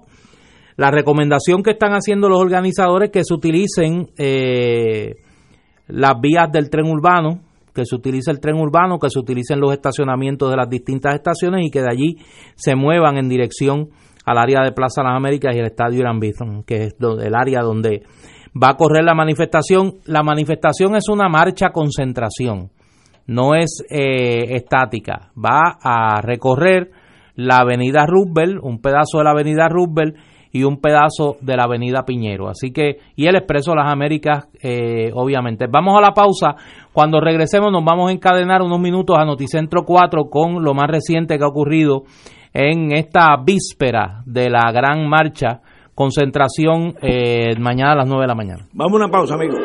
[0.76, 5.16] la recomendación que están haciendo los organizadores es que se utilicen eh,
[5.88, 7.40] las vías del tren urbano,
[7.74, 11.66] que se utilice el tren urbano, que se utilicen los estacionamientos de las distintas estaciones
[11.66, 12.16] y que de allí
[12.54, 13.90] se muevan en dirección
[14.24, 16.20] al área de Plaza Las Américas y el Estadio Irán
[16.64, 18.02] que es el área donde
[18.60, 19.94] va a correr la manifestación.
[20.04, 22.70] La manifestación es una marcha concentración,
[23.26, 25.30] no es eh, estática.
[25.36, 26.90] Va a recorrer
[27.34, 30.16] la avenida Roosevelt, un pedazo de la avenida Roosevelt,
[30.52, 32.48] y un pedazo de la avenida Piñero.
[32.48, 35.66] Así que, y el Expreso Las Américas, eh, obviamente.
[35.70, 36.54] Vamos a la pausa.
[36.92, 41.38] Cuando regresemos nos vamos a encadenar unos minutos a Noticentro 4 con lo más reciente
[41.38, 42.02] que ha ocurrido
[42.52, 45.62] en esta víspera de la gran marcha,
[45.94, 48.66] concentración eh, mañana a las 9 de la mañana.
[48.74, 49.58] Vamos a una pausa, amigos.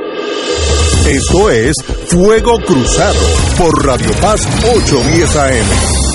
[1.06, 1.76] Esto es
[2.08, 3.20] Fuego Cruzado
[3.58, 6.07] por Radio Paz 810 AM.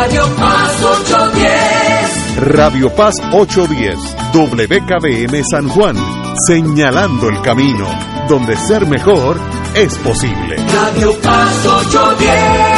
[0.00, 2.36] Radio Paz 810.
[2.36, 3.98] Radio Paz 810
[4.32, 5.96] WKBM San Juan,
[6.46, 7.84] señalando el camino,
[8.28, 9.40] donde ser mejor
[9.74, 10.54] es posible.
[10.72, 12.77] Radio Paz 810.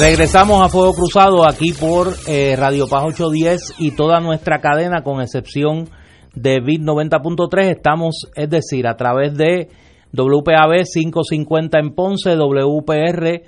[0.00, 5.20] Regresamos a Fuego Cruzado aquí por eh, Radio Paz 810 y toda nuestra cadena con
[5.20, 5.90] excepción
[6.34, 9.68] de BIT 90.3 estamos, es decir, a través de
[10.12, 13.42] WPAB 550 en Ponce, WPR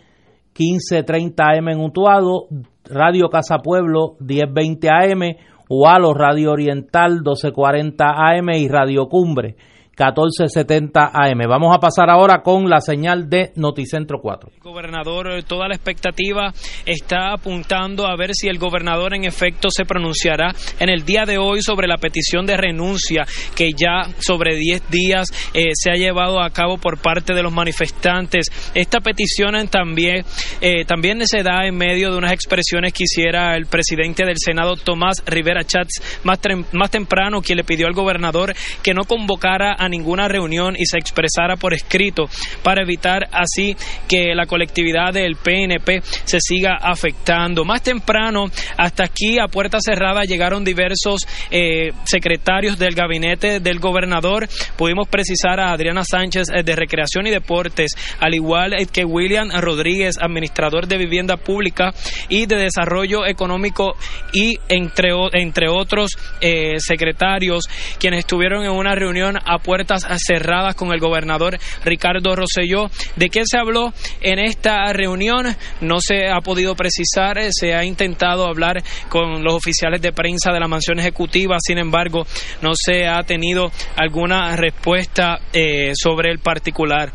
[0.57, 2.47] 1530 AM en Utuado,
[2.85, 5.37] Radio Casa Pueblo 1020 AM,
[5.71, 9.57] Ualo Radio Oriental 1240 AM y Radio Cumbre
[9.97, 11.49] 1470 AM.
[11.49, 14.51] Vamos a pasar ahora con la señal de Noticentro 4.
[14.61, 16.53] Gobernador, eh, toda la expectativa
[16.85, 21.39] está apuntando a ver si el gobernador en efecto se pronunciará en el día de
[21.39, 26.43] hoy sobre la petición de renuncia que ya sobre 10 días eh, se ha llevado
[26.43, 28.47] a cabo por parte de los manifestantes.
[28.75, 30.25] Esta petición también,
[30.61, 34.75] eh, también se da en medio de unas expresiones que hiciera el presidente del Senado,
[34.75, 36.41] Tomás Rivera Chats, más,
[36.73, 40.99] más temprano, quien le pidió al gobernador que no convocara a ninguna reunión y se
[40.99, 42.25] expresara por escrito
[42.63, 43.77] para evitar así
[44.09, 47.65] que la colectividad del PNP se siga afectando.
[47.65, 54.49] Más temprano, hasta aquí a puerta cerrada llegaron diversos eh, secretarios del gabinete del gobernador.
[54.77, 60.17] Pudimos precisar a Adriana Sánchez eh, de Recreación y Deportes, al igual que William Rodríguez,
[60.21, 61.93] administrador de vivienda pública
[62.29, 63.95] y de desarrollo económico
[64.33, 67.65] y entre, entre otros eh, secretarios
[67.99, 72.89] quienes estuvieron en una reunión a puerta puertas cerradas con el gobernador Ricardo Rosselló.
[73.17, 75.47] ¿De qué se habló en esta reunión?
[75.81, 80.53] No se ha podido precisar, eh, se ha intentado hablar con los oficiales de prensa
[80.53, 82.25] de la mansión ejecutiva, sin embargo,
[82.63, 87.13] no se ha tenido alguna respuesta eh, sobre el particular.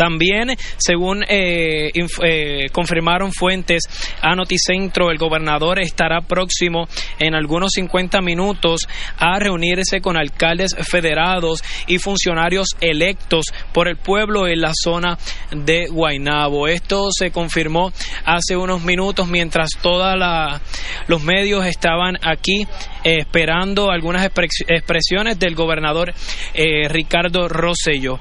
[0.00, 1.90] También, según eh,
[2.24, 3.82] eh, confirmaron fuentes
[4.22, 11.62] a Noticentro, el gobernador estará próximo en algunos 50 minutos a reunirse con alcaldes federados
[11.86, 15.18] y funcionarios electos por el pueblo en la zona
[15.50, 16.66] de Guaynabo.
[16.66, 17.92] Esto se confirmó
[18.24, 20.16] hace unos minutos mientras todos
[21.08, 22.62] los medios estaban aquí
[23.04, 26.14] eh, esperando algunas expresiones del gobernador
[26.88, 28.18] Ricardo Rosello.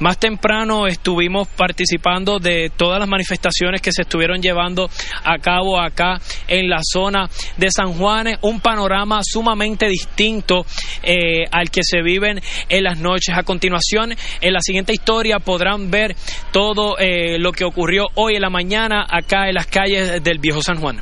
[0.00, 4.88] Más temprano estuvimos participando de todas las manifestaciones que se estuvieron llevando
[5.24, 10.66] a cabo acá en la zona de San Juan, un panorama sumamente distinto
[11.02, 13.36] eh, al que se viven en las noches.
[13.36, 16.16] A continuación, en la siguiente historia podrán ver
[16.52, 20.62] todo eh, lo que ocurrió hoy en la mañana acá en las calles del viejo
[20.62, 21.00] San Juan.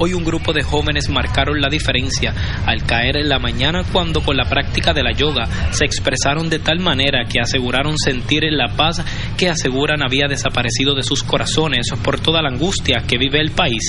[0.00, 2.32] Hoy un grupo de jóvenes marcaron la diferencia
[2.64, 6.60] al caer en la mañana cuando con la práctica de la yoga se expresaron de
[6.60, 9.02] tal manera que aseguraron sentir la paz
[9.36, 13.82] que aseguran había desaparecido de sus corazones por toda la angustia que vive el país.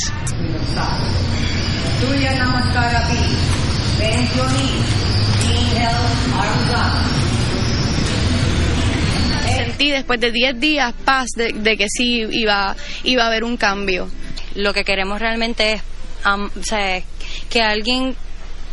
[9.56, 13.58] Sentí después de 10 días paz de, de que sí iba, iba a haber un
[13.58, 14.10] cambio.
[14.56, 15.84] Lo que queremos realmente es
[16.26, 17.02] o sea,
[17.50, 18.16] que alguien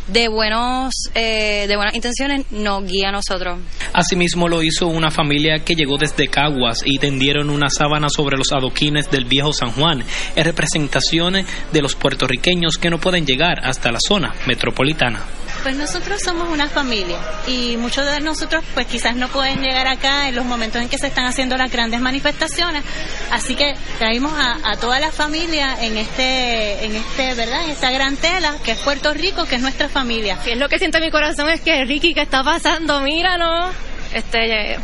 [0.07, 3.59] de buenos eh, de buenas intenciones nos guía a nosotros.
[3.93, 8.51] Asimismo lo hizo una familia que llegó desde Caguas y tendieron una sábana sobre los
[8.51, 10.03] adoquines del viejo San Juan
[10.35, 11.33] en representación
[11.71, 15.23] de los puertorriqueños que no pueden llegar hasta la zona metropolitana.
[15.63, 20.29] Pues nosotros somos una familia y muchos de nosotros pues quizás no pueden llegar acá
[20.29, 22.83] en los momentos en que se están haciendo las grandes manifestaciones,
[23.31, 27.63] así que traímos a, toda la familia en este, en este, ¿verdad?
[27.65, 29.96] En esta gran tela que es Puerto Rico, que es nuestra familia.
[30.45, 33.01] Y es lo que siento en mi corazón es que Ricky, ¿qué está pasando?
[33.01, 33.73] Míranos,
[34.13, 34.77] este,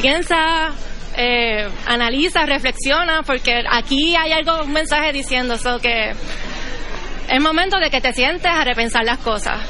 [0.00, 0.72] piensa,
[1.16, 6.14] eh, analiza, reflexiona, porque aquí hay algo, un mensaje diciendo eso que
[7.28, 9.60] Es momento de que te sientes a repensar las cosas.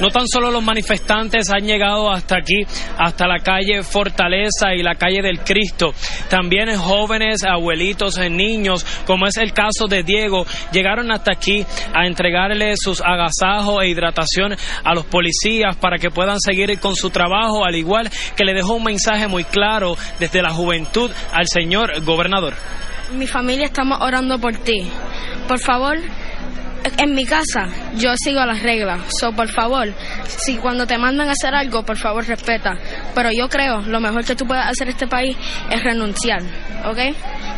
[0.00, 2.64] No tan solo los manifestantes han llegado hasta aquí,
[2.98, 5.94] hasta la calle Fortaleza y la calle del Cristo.
[6.28, 11.64] También jóvenes, abuelitos, niños, como es el caso de Diego, llegaron hasta aquí
[11.94, 14.54] a entregarle sus agasajos e hidratación
[14.84, 18.74] a los policías para que puedan seguir con su trabajo, al igual que le dejó
[18.74, 22.54] un mensaje muy claro desde la juventud al señor gobernador.
[23.12, 24.90] Mi familia estamos orando por ti.
[25.46, 25.96] Por favor,
[26.98, 29.00] en mi casa yo sigo las reglas.
[29.20, 29.92] So, por favor,
[30.26, 32.74] si cuando te mandan a hacer algo, por favor respeta.
[33.14, 35.36] Pero yo creo lo mejor que tú puedes hacer en este país
[35.70, 36.42] es renunciar.
[36.84, 36.98] ¿Ok?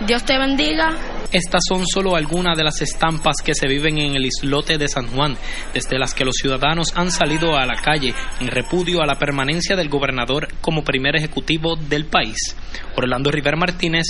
[0.06, 0.90] Dios te bendiga.
[1.30, 5.08] Estas son solo algunas de las estampas que se viven en el islote de San
[5.08, 5.36] Juan,
[5.74, 9.76] desde las que los ciudadanos han salido a la calle en repudio a la permanencia
[9.76, 12.56] del gobernador como primer ejecutivo del país.
[12.96, 14.06] Orlando Rivera Martínez,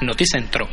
[0.00, 0.68] Noticentro.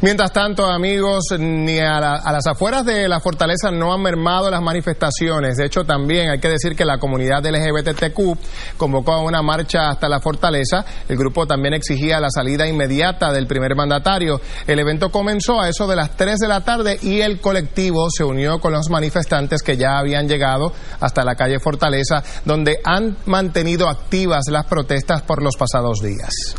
[0.00, 5.56] Mientras tanto, amigos, ni a, las afueras de la fortaleza no han mermado las manifestaciones.
[5.56, 10.08] De hecho, también hay que decir que la comunidad LGBTQ convocó a una marcha hasta
[10.08, 10.84] la fortaleza.
[11.08, 14.40] El grupo también exigía la salida inmediata del primer mandatario.
[14.66, 18.24] El evento comenzó a eso de las 3 de la tarde y el colectivo se
[18.24, 23.88] unió con los manifestantes que ya habían llegado hasta la calle Fortaleza, donde han mantenido
[23.88, 26.56] activas las protestas por los pasados días.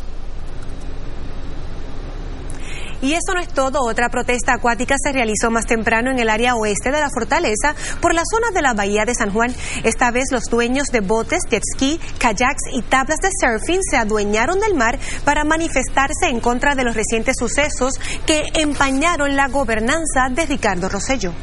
[3.01, 3.79] Y eso no es todo.
[3.83, 8.13] Otra protesta acuática se realizó más temprano en el área oeste de la fortaleza por
[8.13, 9.53] la zona de la bahía de San Juan.
[9.83, 14.59] Esta vez los dueños de botes, jet ski, kayaks y tablas de surfing se adueñaron
[14.59, 17.93] del mar para manifestarse en contra de los recientes sucesos
[18.25, 21.33] que empañaron la gobernanza de Ricardo Rosello.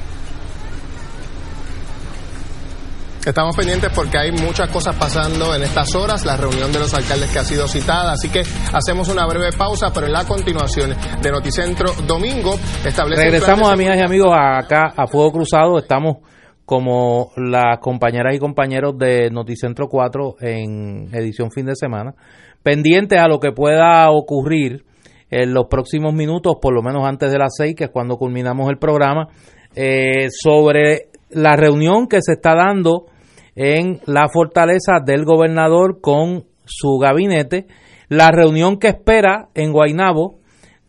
[3.25, 7.31] Estamos pendientes porque hay muchas cosas pasando en estas horas, la reunión de los alcaldes
[7.31, 8.43] que ha sido citada, así que
[8.73, 10.91] hacemos una breve pausa, pero en la continuación
[11.23, 13.23] de Noticentro Domingo establece...
[13.23, 16.17] Regresamos, amigas y amigos, acá a Fuego Cruzado, estamos
[16.65, 22.17] como las compañeras y compañeros de Noticentro 4 en edición fin de semana,
[22.65, 24.85] pendientes a lo que pueda ocurrir
[25.31, 28.69] en los próximos minutos, por lo menos antes de las 6, que es cuando culminamos
[28.69, 29.29] el programa,
[29.77, 33.07] eh, sobre la reunión que se está dando
[33.55, 37.67] en la fortaleza del gobernador con su gabinete,
[38.09, 40.39] la reunión que espera en Guaynabo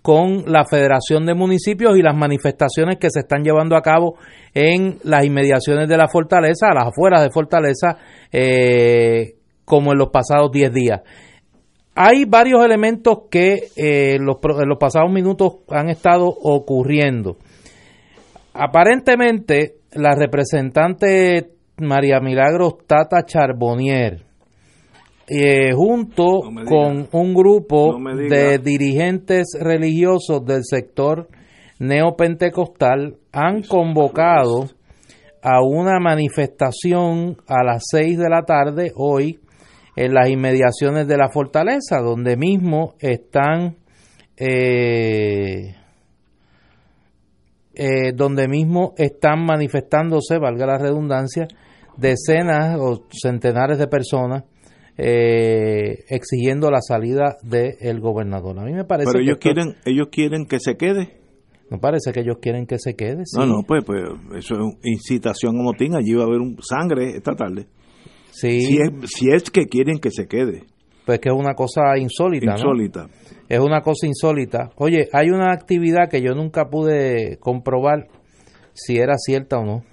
[0.02, 4.18] con la Federación de Municipios y las manifestaciones que se están llevando a cabo
[4.54, 7.98] en las inmediaciones de la fortaleza, a las afueras de fortaleza,
[8.32, 11.02] eh, como en los pasados 10 días.
[11.96, 17.38] Hay varios elementos que eh, los, en los pasados minutos han estado ocurriendo.
[18.54, 24.24] Aparentemente, la representante María Milagros Tata Charbonnier,
[25.28, 27.98] eh, junto con un grupo
[28.30, 31.30] de dirigentes religiosos del sector
[31.80, 34.68] neopentecostal, han convocado
[35.42, 39.40] a una manifestación a las seis de la tarde hoy
[39.96, 43.78] en las inmediaciones de la fortaleza, donde mismo están
[44.38, 45.76] eh,
[47.76, 51.48] eh, donde mismo están manifestándose, valga la redundancia,
[51.98, 54.44] decenas o centenares de personas
[54.98, 58.60] eh, exigiendo la salida del gobernador.
[58.60, 61.20] A mí me parece Pero ellos quieren ellos quieren que se quede.
[61.72, 63.24] No parece que ellos quieren que se quede.
[63.36, 64.04] No, no, pues, pues
[64.38, 65.96] eso es incitación a motín.
[65.96, 67.66] Allí va a haber un sangre esta tarde.
[68.30, 68.62] Sí.
[68.62, 70.66] Si es, si es que quieren que se quede.
[71.06, 72.52] Pues que es una cosa insólita.
[72.52, 73.08] Insólita.
[73.50, 74.72] Es una cosa insólita.
[74.78, 78.08] Oye, hay una actividad que yo nunca pude comprobar
[78.74, 79.84] si era cierta o no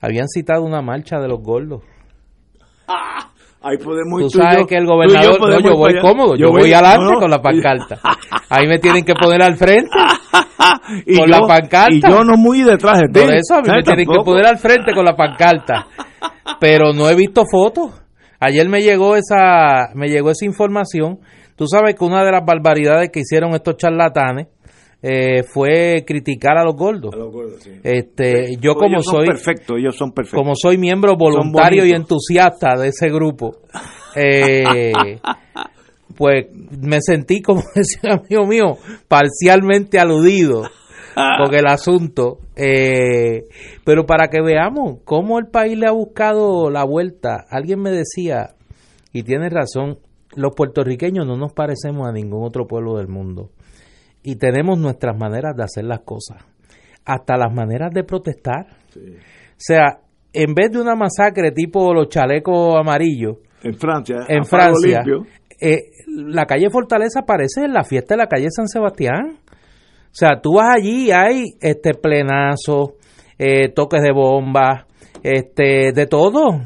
[0.00, 1.82] habían citado una marcha de los gordos.
[3.62, 7.30] ahí podemos Tú sabes que el gobernador, yo, yo voy cómodo, yo, voy, adelante con
[7.30, 7.98] la pancarta.
[8.48, 9.90] Ahí me tienen que poner al frente
[11.16, 11.94] con la pancarta.
[11.94, 13.20] Y yo no muy detrás de ti.
[13.20, 15.86] Por eso a mí me tienen que poner al frente con la pancarta.
[16.60, 17.92] Pero no he visto fotos.
[18.40, 21.20] Ayer me llegó esa me llegó esa información.
[21.60, 24.46] Tú sabes que una de las barbaridades que hicieron estos charlatanes
[25.02, 27.14] eh, fue criticar a los gordos.
[27.84, 29.26] Este, yo como soy
[29.76, 30.40] ellos son perfectos.
[30.40, 33.58] Como soy miembro voluntario y entusiasta de ese grupo,
[34.16, 34.90] eh,
[36.16, 36.46] pues
[36.80, 40.62] me sentí como decía amigo mío, parcialmente aludido
[41.44, 42.38] con el asunto.
[42.56, 43.48] Eh,
[43.84, 48.54] pero para que veamos cómo el país le ha buscado la vuelta, alguien me decía,
[49.12, 49.98] y tiene razón,
[50.36, 53.50] los puertorriqueños no nos parecemos a ningún otro pueblo del mundo
[54.22, 56.44] y tenemos nuestras maneras de hacer las cosas,
[57.04, 58.66] hasta las maneras de protestar.
[58.96, 60.00] O sea,
[60.32, 65.02] en vez de una masacre tipo los chalecos amarillos, en Francia, en Francia,
[65.60, 69.38] eh, la calle Fortaleza parece la fiesta de la calle San Sebastián.
[69.46, 72.94] O sea, tú vas allí, hay este plenazo,
[73.38, 74.86] eh, toques de bombas,
[75.22, 76.62] este, de todo.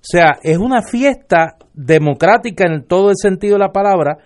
[0.00, 4.18] O sea, es una fiesta democrática en todo el sentido de la palabra,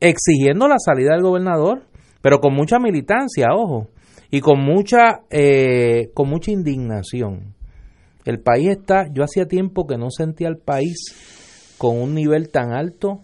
[0.00, 1.82] exigiendo la salida del gobernador,
[2.22, 3.88] pero con mucha militancia, ojo,
[4.30, 7.54] y con mucha, eh, con mucha indignación.
[8.24, 12.72] El país está, yo hacía tiempo que no sentía al país con un nivel tan
[12.72, 13.20] alto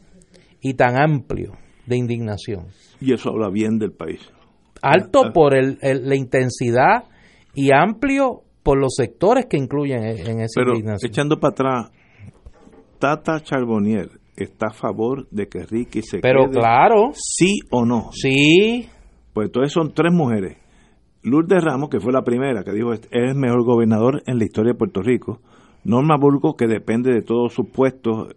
[0.61, 1.53] y tan amplio
[1.87, 2.69] de indignación.
[3.01, 4.21] Y eso habla bien del país.
[4.81, 5.33] Alto Ah, ah.
[5.35, 7.05] por el, el- la intensidad
[7.55, 11.09] y amplio por los sectores que incluyen en en esa Pero indignación.
[11.11, 11.93] echando para atrás,
[12.99, 16.59] Tata Charbonnier está a favor de que Ricky se Pero quede.
[16.59, 17.11] claro.
[17.15, 18.11] ¿Sí o no?
[18.13, 18.89] Sí.
[19.33, 20.57] Pues entonces son tres mujeres.
[21.23, 24.73] Lourdes Ramos, que fue la primera que dijo es el mejor gobernador en la historia
[24.73, 25.41] de Puerto Rico.
[25.85, 28.35] Norma Burgos, que depende de todos sus puestos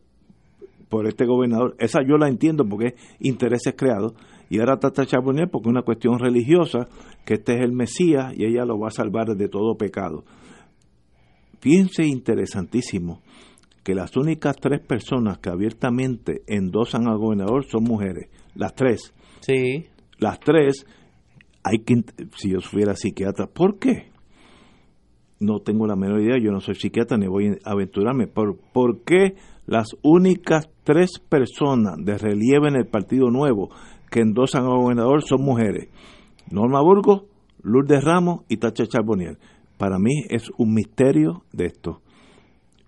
[0.90, 1.76] por este gobernador.
[1.80, 4.14] Esa yo la entiendo porque es intereses creados.
[4.50, 6.88] Y ahora Tata Charbonnier porque es una cuestión religiosa,
[7.26, 10.24] que este es el Mesías y ella lo va a salvar de todo pecado.
[11.60, 13.22] Fíjense interesantísimo
[13.84, 18.30] que las únicas tres personas que abiertamente endosan al gobernador son mujeres.
[18.54, 19.14] Las tres.
[19.40, 19.86] Sí.
[20.20, 20.86] Las tres,
[21.64, 22.04] hay que,
[22.36, 24.12] si yo fuera psiquiatra, ¿por qué?
[25.40, 28.28] No tengo la menor idea, yo no soy psiquiatra ni voy a aventurarme.
[28.28, 29.36] ¿Por, por qué
[29.68, 33.70] las únicas tres personas de relieve en el Partido Nuevo
[34.10, 35.90] que endosan al gobernador son mujeres?
[36.50, 37.24] Norma Burgos,
[37.62, 39.38] Lourdes Ramos y Tacha Charbonnier.
[39.78, 42.02] Para mí es un misterio de esto.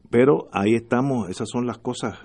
[0.09, 2.17] Pero ahí estamos, esas son las cosas,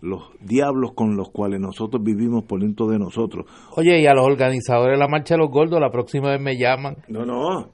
[0.00, 3.46] los diablos con los cuales nosotros vivimos por dentro de nosotros.
[3.76, 6.56] Oye, y a los organizadores de la Marcha de los Gordos, la próxima vez me
[6.56, 6.96] llaman.
[7.08, 7.70] No, no.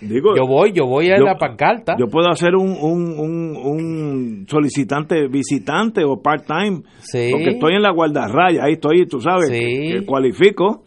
[0.00, 1.96] Digo, Yo voy, yo voy a yo- la pancarta.
[1.98, 6.82] Yo puedo hacer un, un, un, un solicitante visitante o part-time.
[7.00, 7.30] Sí.
[7.32, 9.58] Porque estoy en la guardarraya, ahí estoy, tú sabes, Sí.
[9.58, 10.84] que, que cualifico.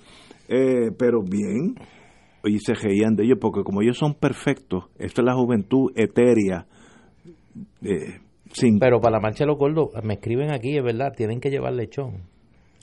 [0.48, 1.76] eh, pero bien.
[2.46, 6.66] Y se reían de ellos porque como ellos son perfectos, esta es la juventud etérea.
[7.84, 8.20] eh,
[8.52, 11.50] sin, Pero para la Marcha de los Gordos, me escriben aquí, es verdad, tienen que
[11.50, 12.24] llevar lechón.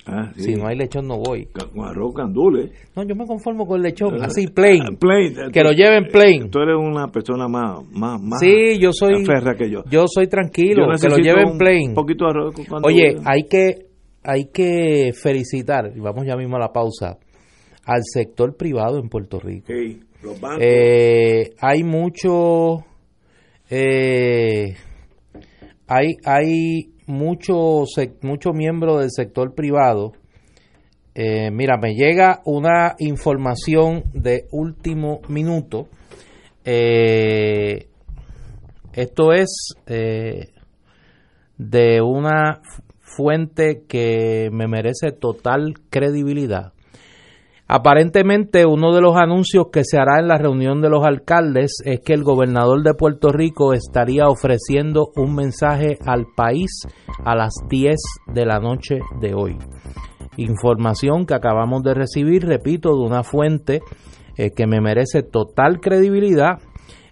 [0.08, 0.42] Ah, sí.
[0.44, 1.46] Si no hay lechón, no voy.
[1.46, 2.70] Con arroz candules.
[2.94, 4.96] No, yo me conformo con lechón, así, plain.
[5.00, 5.50] Plain.
[5.52, 6.48] Que lo lleven plain.
[6.48, 9.82] Tú eres una persona más, más, más Sí, yo soy- férrea que yo.
[9.90, 11.94] Yo soy tranquilo, Yo que lo lleven un plain.
[11.94, 12.84] poquito de arroz con.
[12.84, 13.86] Oye, hay que,
[14.22, 17.18] hay que felicitar, y vamos ya mismo a la pausa,
[17.84, 19.72] al sector privado en Puerto Rico.
[20.22, 20.60] Los bancos.
[20.62, 22.84] Eh, hay mucho,
[23.70, 24.74] eh,
[25.88, 27.90] hay, hay muchos
[28.22, 30.12] mucho miembros del sector privado.
[31.14, 35.88] Eh, mira, me llega una información de último minuto.
[36.64, 37.88] Eh,
[38.92, 40.50] esto es eh,
[41.56, 42.60] de una
[43.00, 46.72] fuente que me merece total credibilidad.
[47.68, 52.00] Aparentemente uno de los anuncios que se hará en la reunión de los alcaldes es
[52.00, 56.70] que el gobernador de Puerto Rico estaría ofreciendo un mensaje al país
[57.24, 57.96] a las 10
[58.28, 59.58] de la noche de hoy.
[60.36, 63.80] Información que acabamos de recibir, repito, de una fuente
[64.36, 66.58] eh, que me merece total credibilidad,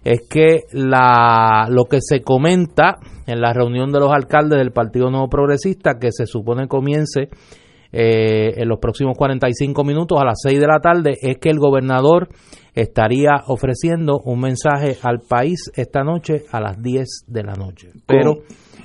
[0.05, 5.09] es que la, lo que se comenta en la reunión de los alcaldes del Partido
[5.09, 7.29] Nuevo Progresista, que se supone comience
[7.97, 11.59] eh, en los próximos 45 minutos a las 6 de la tarde es que el
[11.59, 12.27] gobernador
[12.73, 17.91] estaría ofreciendo un mensaje al país esta noche a las 10 de la noche.
[18.05, 18.39] Pero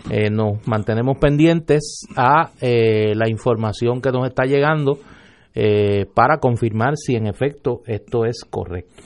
[0.08, 5.00] eh, nos mantenemos pendientes a eh, la información que nos está llegando
[5.56, 9.02] eh, para confirmar si en efecto esto es correcto.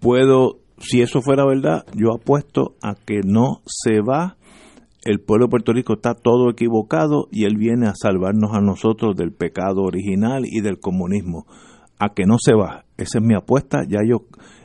[0.00, 4.36] Puedo, si eso fuera verdad, yo apuesto a que no se va.
[5.04, 9.14] El pueblo de Puerto Rico está todo equivocado y él viene a salvarnos a nosotros
[9.16, 11.46] del pecado original y del comunismo.
[11.98, 12.84] A que no se va.
[12.96, 13.82] Esa es mi apuesta.
[13.88, 14.22] Ya yo.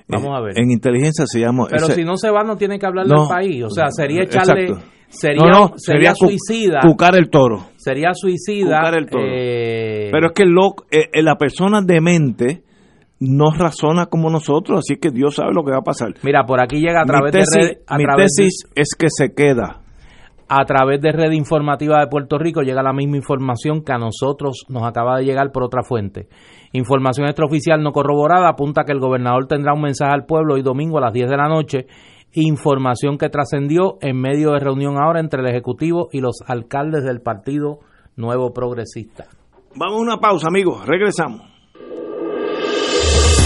[0.07, 0.57] Vamos eh, a ver.
[0.59, 1.65] En inteligencia se llama.
[1.69, 3.23] Pero ese- si no se va, no tiene que hablarle No.
[3.23, 3.63] al país.
[3.63, 4.63] O sea, sería echarle.
[4.63, 4.85] Exacto.
[5.11, 6.79] Sería, No, no, sería, suicida.
[6.83, 7.65] cucar el toro.
[7.77, 8.77] Sería suicida.
[8.77, 9.23] Cucar el toro.
[9.27, 12.61] eh, Pero es que loco, eh, eh, la persona demente
[13.19, 16.13] no razona como nosotros, así que Dios sabe lo que va a pasar.
[16.23, 18.63] Mira, por aquí llega a Mi través tesis- de red, a mi través de- tesis
[18.75, 19.81] es que se queda.
[20.50, 24.66] A través de Red Informativa de Puerto Rico llega la misma información que a nosotros
[24.68, 26.28] nos acaba de llegar por otra fuente.
[26.74, 30.97] Información extraoficial no corroborada apunta que el gobernador tendrá un mensaje al pueblo hoy domingo
[30.97, 31.86] a las 10 de la noche.
[32.34, 37.22] Información que trascendió en medio de reunión ahora entre el Ejecutivo y los alcaldes del
[37.22, 37.80] Partido
[38.16, 39.26] Nuevo Progresista.
[39.76, 40.86] Vamos a una pausa, amigos.
[40.86, 41.41] Regresamos.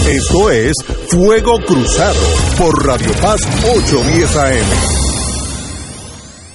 [0.06, 0.74] Esto es
[1.08, 2.20] Fuego Cruzado
[2.58, 4.93] por Radio Paz 810 AM.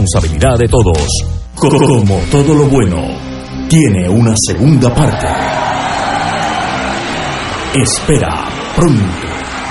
[0.00, 1.06] responsabilidad de todos.
[1.54, 2.96] Como todo lo bueno,
[3.68, 5.26] tiene una segunda parte.
[7.74, 9.02] Espera pronto,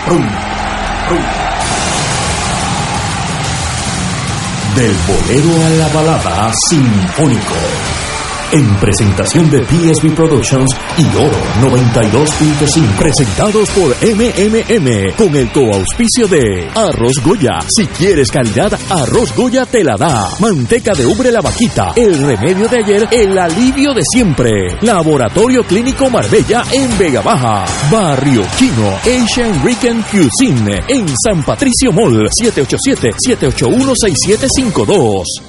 [0.06, 0.28] pronto,
[1.08, 1.30] pronto.
[4.76, 7.56] Del bolero a la balada sinfónico
[8.52, 12.98] en presentación de PSB Productions y Oro 92.5.
[12.98, 17.60] Presentados por MMM con el coauspicio de Arroz Goya.
[17.68, 20.30] Si quieres calidad, Arroz Goya te la da.
[20.40, 21.94] Manteca de ubre la vaquita.
[21.96, 24.78] El remedio de ayer, el alivio de siempre.
[24.82, 27.66] Laboratorio Clínico Marbella en Vega Baja.
[27.92, 35.49] Barrio Chino Asian Rican Cuisine en San Patricio Mall 787 781 6752.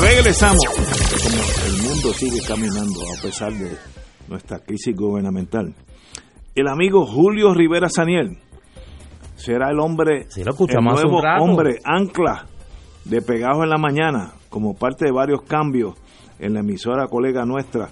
[0.00, 0.58] Regresamos.
[0.66, 3.76] Como el mundo sigue caminando a pesar de
[4.28, 5.74] nuestra crisis gubernamental.
[6.54, 8.38] El amigo Julio Rivera Saniel
[9.36, 12.46] será el hombre, lo el nuevo hombre ancla
[13.04, 15.94] de Pegados en la Mañana, como parte de varios cambios
[16.38, 17.90] en la emisora colega nuestra,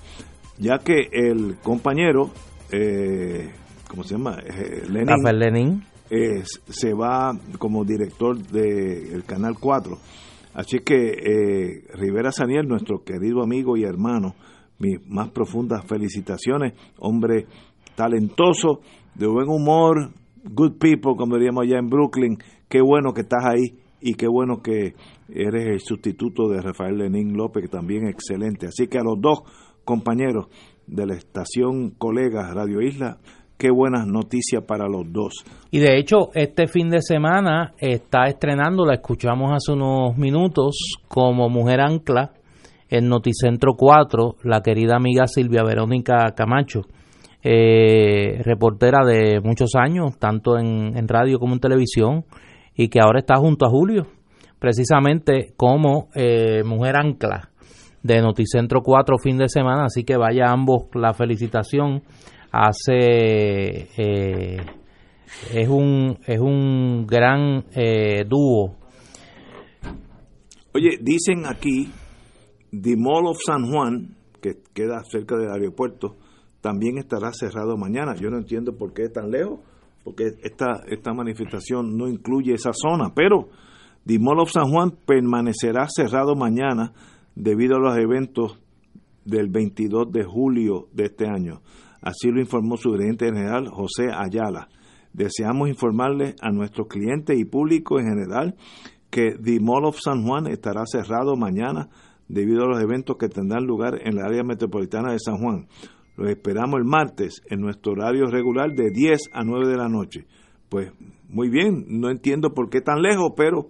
[0.58, 2.30] ya que el compañero,
[2.70, 3.50] eh,
[3.88, 4.38] ¿cómo se llama?
[4.44, 5.82] Eh, Lenin, Rafael Lenin.
[6.10, 9.98] eh, se va como director del Canal 4.
[10.54, 14.34] Así que eh, Rivera Saniel, nuestro querido amigo y hermano,
[14.78, 17.46] mis más profundas felicitaciones, hombre
[17.96, 18.80] talentoso,
[19.14, 20.10] de buen humor,
[20.44, 22.38] good people, como diríamos allá en Brooklyn,
[22.68, 24.94] qué bueno que estás ahí y qué bueno que
[25.28, 28.66] eres el sustituto de Rafael Lenín López, que también excelente.
[28.66, 29.42] Así que a los dos
[29.84, 30.46] compañeros
[30.86, 33.18] de la estación colega Radio Isla,
[33.58, 35.44] qué buenas noticias para los dos.
[35.70, 41.48] Y de hecho, este fin de semana está estrenando, la escuchamos hace unos minutos, como
[41.48, 42.32] Mujer Ancla
[42.88, 46.82] en Noticentro 4, la querida amiga Silvia Verónica Camacho,
[47.42, 52.24] eh, reportera de muchos años, tanto en, en radio como en televisión,
[52.76, 54.06] y que ahora está junto a Julio,
[54.58, 57.50] precisamente como eh, Mujer Ancla
[58.02, 62.02] de Noticentro 4 fin de semana, así que vaya ambos la felicitación.
[62.56, 64.56] Hace eh,
[65.52, 68.76] es un es un gran eh, dúo.
[70.72, 71.90] Oye, dicen aquí,
[72.70, 76.14] The Mall of San Juan, que queda cerca del aeropuerto,
[76.60, 78.14] también estará cerrado mañana.
[78.14, 79.58] Yo no entiendo por qué es tan lejos,
[80.04, 83.48] porque esta, esta manifestación no incluye esa zona, pero
[84.06, 86.92] The Mall of San Juan permanecerá cerrado mañana
[87.34, 88.60] debido a los eventos
[89.24, 91.62] del 22 de julio de este año.
[92.04, 94.68] Así lo informó su gerente general José Ayala.
[95.14, 98.56] Deseamos informarle a nuestros clientes y público en general
[99.08, 101.88] que The Mall of San Juan estará cerrado mañana
[102.28, 105.66] debido a los eventos que tendrán lugar en la área metropolitana de San Juan.
[106.18, 110.26] Los esperamos el martes en nuestro horario regular de 10 a 9 de la noche.
[110.68, 110.92] Pues
[111.30, 113.68] muy bien, no entiendo por qué tan lejos, pero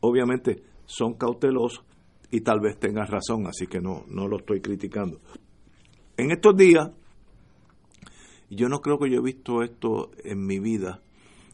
[0.00, 1.84] obviamente son cautelosos
[2.32, 5.20] y tal vez tengas razón, así que no, no lo estoy criticando.
[6.16, 6.90] En estos días,
[8.50, 11.00] yo no creo que yo he visto esto en mi vida,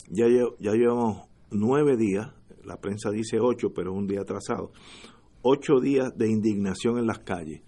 [0.08, 0.26] ya,
[0.58, 2.32] ya llevamos nueve días,
[2.64, 4.72] la prensa dice ocho, pero es un día atrasado,
[5.42, 7.62] ocho días de indignación en las calles.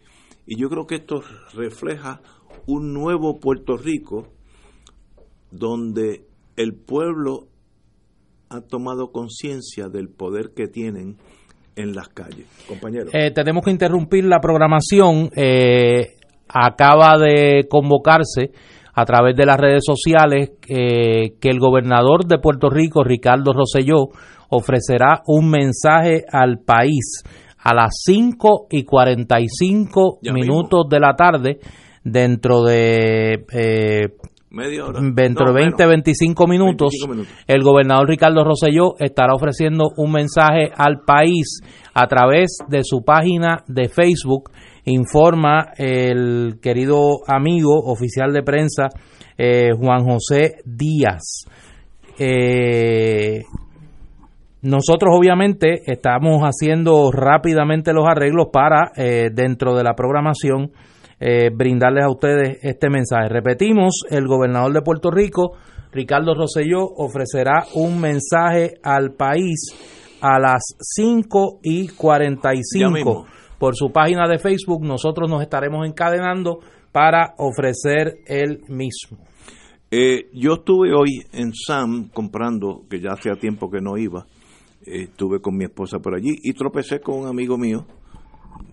[0.46, 1.22] Y yo creo que esto
[1.54, 2.22] refleja
[2.66, 4.28] un nuevo Puerto Rico
[5.50, 6.26] donde
[6.56, 7.48] el pueblo
[8.48, 11.16] ha tomado conciencia del poder que tienen
[11.76, 12.46] en las calles.
[12.66, 13.10] Compañero.
[13.12, 15.30] Eh, tenemos que interrumpir la programación.
[15.36, 16.16] Eh,
[16.48, 18.52] acaba de convocarse
[18.98, 24.08] a través de las redes sociales eh, que el gobernador de Puerto Rico, Ricardo Rosselló,
[24.48, 27.22] ofrecerá un mensaje al país
[27.58, 31.60] a las 5 y 45 minutos de la tarde
[32.02, 34.08] dentro de eh,
[34.50, 36.94] Dentro de 20, 25 minutos,
[37.46, 41.60] el gobernador Ricardo Rosselló estará ofreciendo un mensaje al país
[41.92, 44.50] a través de su página de Facebook.
[44.88, 48.88] Informa el querido amigo oficial de prensa
[49.36, 51.44] eh, Juan José Díaz.
[52.18, 53.42] Eh,
[54.62, 60.72] nosotros obviamente estamos haciendo rápidamente los arreglos para eh, dentro de la programación
[61.52, 63.28] brindarles a ustedes este mensaje.
[63.28, 65.56] Repetimos, el gobernador de Puerto Rico,
[65.90, 69.74] Ricardo Rosselló, ofrecerá un mensaje al país
[70.20, 73.26] a las 5 y 45
[73.58, 74.84] por su página de Facebook.
[74.84, 76.60] Nosotros nos estaremos encadenando
[76.92, 79.18] para ofrecer el mismo.
[79.90, 84.26] Eh, yo estuve hoy en Sam comprando, que ya hacía tiempo que no iba,
[84.86, 87.86] eh, estuve con mi esposa por allí y tropecé con un amigo mío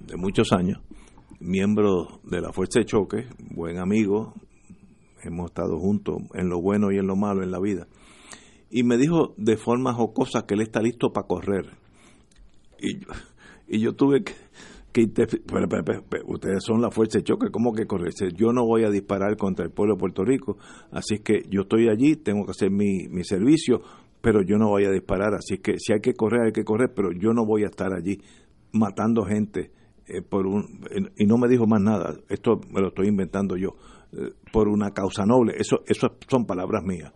[0.07, 0.81] de muchos años
[1.39, 4.33] miembro de la Fuerza de Choque, buen amigo,
[5.23, 7.87] hemos estado juntos en lo bueno y en lo malo en la vida.
[8.69, 11.65] Y me dijo de forma jocosa que él está listo para correr.
[12.79, 13.07] Y yo,
[13.67, 14.33] y yo tuve que,
[15.03, 18.13] ustedes son la fuerza de choque, ¿cómo que correr?
[18.35, 20.57] Yo no voy a disparar contra el pueblo de Puerto Rico,
[20.91, 23.81] así que yo estoy allí, tengo que hacer mi, mi servicio,
[24.21, 26.93] pero yo no voy a disparar, así que si hay que correr, hay que correr,
[26.95, 28.19] pero yo no voy a estar allí
[28.71, 29.71] matando gente
[30.07, 30.81] eh, por un,
[31.17, 33.75] y no me dijo más nada, esto me lo estoy inventando yo,
[34.13, 37.11] eh, por una causa noble, eso, eso son palabras mías.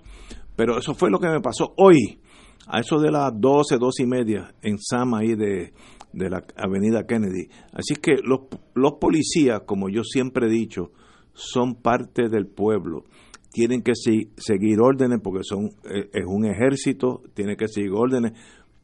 [0.56, 2.20] Pero eso fue lo que me pasó hoy,
[2.68, 5.74] a eso de las 12, 12 y media, en Sama ahí de,
[6.14, 7.50] de la avenida Kennedy.
[7.74, 8.42] Así que los,
[8.74, 10.92] los policías, como yo siempre he dicho,
[11.34, 13.04] son parte del pueblo.
[13.52, 18.34] Tienen que seguir órdenes porque son eh, es un ejército, tienen que seguir órdenes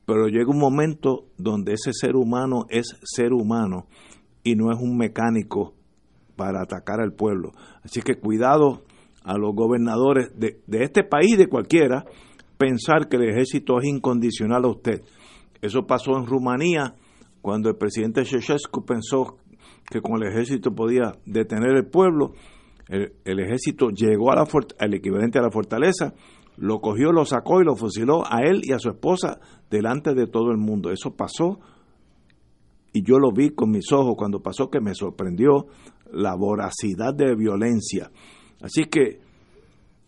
[0.05, 3.87] pero llega un momento donde ese ser humano es ser humano
[4.43, 5.73] y no es un mecánico
[6.35, 7.53] para atacar al pueblo.
[7.83, 8.83] Así que cuidado
[9.23, 12.05] a los gobernadores de, este país, de cualquiera,
[12.57, 15.01] pensar que el ejército es incondicional a usted.
[15.61, 16.93] Eso pasó en Rumanía
[17.45, 19.37] cuando el presidente Ceausescu pensó
[19.87, 22.33] que con el ejército podía detener el pueblo.
[22.89, 24.47] El, ejército llegó a la,
[24.79, 26.15] al equivalente a la fortaleza,
[26.57, 29.39] lo cogió, lo sacó y lo fusiló a él y a su esposa
[29.69, 30.89] delante de todo el mundo.
[30.89, 31.59] Eso pasó
[32.91, 35.67] y yo lo vi con mis ojos cuando pasó que me sorprendió
[36.11, 38.09] la voracidad de violencia.
[38.59, 39.19] Así que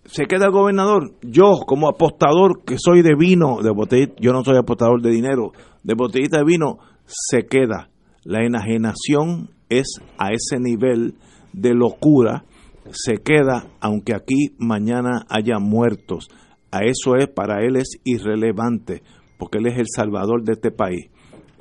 [0.05, 1.13] se queda el gobernador.
[1.21, 5.51] Yo, como apostador que soy de vino, de botellita, yo no soy apostador de dinero,
[5.83, 7.89] de botellita de vino, se queda.
[8.23, 9.87] La enajenación es
[10.17, 11.15] a ese nivel
[11.53, 12.43] de locura
[12.91, 16.27] se queda aunque aquí mañana haya muertos.
[16.71, 19.01] A eso es, para él es irrelevante,
[19.37, 21.09] porque él es el salvador de este país.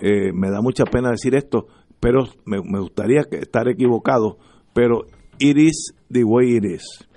[0.01, 1.67] Eh, me da mucha pena decir esto,
[2.01, 4.39] pero me, me gustaría estar equivocado,
[4.75, 5.05] pero
[5.39, 7.09] it is the way it is.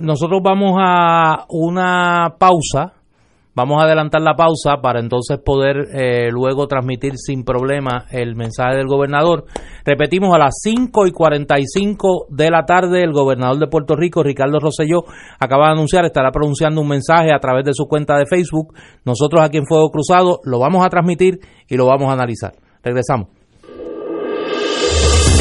[0.00, 2.94] Nosotros vamos a una pausa
[3.58, 8.76] Vamos a adelantar la pausa para entonces poder eh, luego transmitir sin problema el mensaje
[8.76, 9.46] del gobernador.
[9.84, 14.60] Repetimos, a las 5 y 45 de la tarde, el gobernador de Puerto Rico, Ricardo
[14.60, 15.00] Rosselló,
[15.40, 18.74] acaba de anunciar, estará pronunciando un mensaje a través de su cuenta de Facebook.
[19.04, 22.52] Nosotros aquí en Fuego Cruzado lo vamos a transmitir y lo vamos a analizar.
[22.84, 23.26] Regresamos.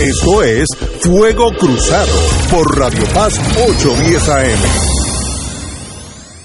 [0.01, 0.65] Esto es
[1.01, 2.17] Fuego Cruzado
[2.49, 4.86] por Radio Paz 810 AM.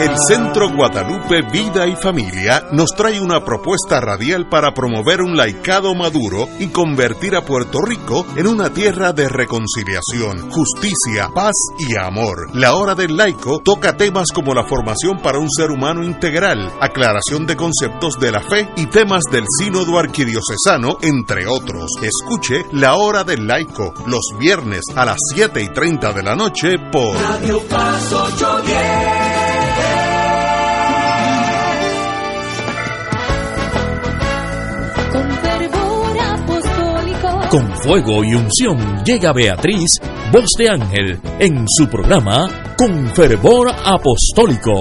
[0.00, 5.94] El Centro Guadalupe Vida y Familia nos trae una propuesta radial para promover un laicado
[5.94, 12.48] maduro y convertir a Puerto Rico en una tierra de reconciliación, justicia, paz y amor.
[12.54, 17.46] La Hora del Laico toca temas como la formación para un ser humano integral, aclaración
[17.46, 21.90] de conceptos de la fe y temas del sínodo arquidiocesano, entre otros.
[22.00, 26.78] Escuche La Hora del Laico los viernes a las 7 y 30 de la noche
[26.90, 28.59] por Radio Paz 810.
[37.50, 39.98] Con fuego y unción llega Beatriz,
[40.32, 42.46] voz de ángel, en su programa
[42.78, 44.72] Con fervor apostólico,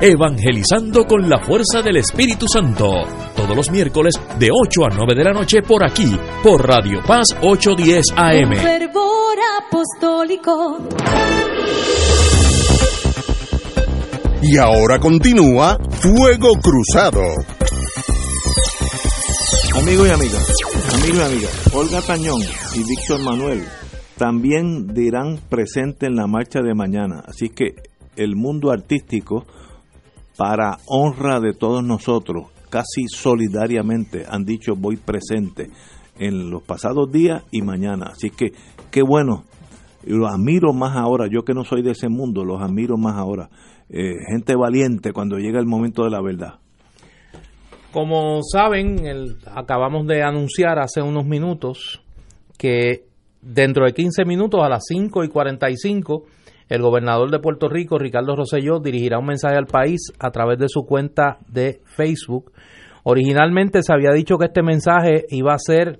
[0.00, 2.90] evangelizando con la fuerza del Espíritu Santo,
[3.36, 7.28] todos los miércoles de 8 a 9 de la noche por aquí, por Radio Paz
[7.40, 8.56] 810 Con AM.
[8.56, 10.78] fervor apostólico.
[14.42, 17.22] Y ahora continúa Fuego Cruzado.
[19.78, 20.52] Amigos y amigas,
[20.94, 22.40] amigos y amigas, Olga Tañón
[22.74, 23.62] y Víctor Manuel
[24.16, 27.22] también dirán presente en la marcha de mañana.
[27.26, 27.74] Así que
[28.16, 29.44] el mundo artístico,
[30.38, 35.70] para honra de todos nosotros, casi solidariamente han dicho voy presente
[36.18, 38.06] en los pasados días y mañana.
[38.12, 38.52] Así que
[38.90, 39.44] qué bueno,
[40.04, 43.50] los admiro más ahora, yo que no soy de ese mundo, los admiro más ahora.
[43.90, 46.60] Eh, gente valiente cuando llega el momento de la verdad.
[47.96, 48.98] Como saben,
[49.54, 52.02] acabamos de anunciar hace unos minutos
[52.58, 53.04] que
[53.40, 56.24] dentro de 15 minutos a las 5 y 45
[56.68, 60.68] el gobernador de Puerto Rico, Ricardo Rosselló, dirigirá un mensaje al país a través de
[60.68, 62.52] su cuenta de Facebook.
[63.02, 65.98] Originalmente se había dicho que este mensaje iba a ser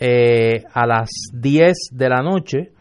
[0.00, 2.72] eh, a las 10 de la noche.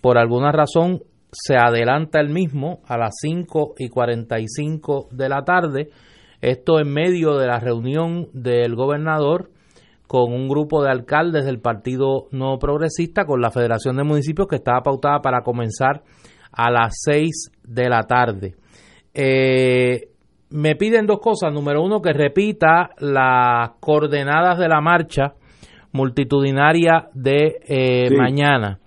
[0.00, 5.90] Por alguna razón se adelanta el mismo a las 5 y 45 de la tarde.
[6.40, 9.50] Esto en medio de la reunión del gobernador
[10.06, 14.56] con un grupo de alcaldes del Partido No Progresista con la Federación de Municipios que
[14.56, 16.02] estaba pautada para comenzar
[16.52, 18.54] a las 6 de la tarde.
[19.12, 20.08] Eh,
[20.50, 21.52] me piden dos cosas.
[21.52, 25.34] Número uno, que repita las coordenadas de la marcha
[25.92, 28.14] multitudinaria de eh, Sí.
[28.16, 28.78] mañana.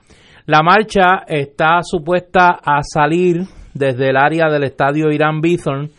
[0.45, 3.41] La marcha está supuesta a salir
[3.73, 5.89] desde el área del estadio Irán Bithorn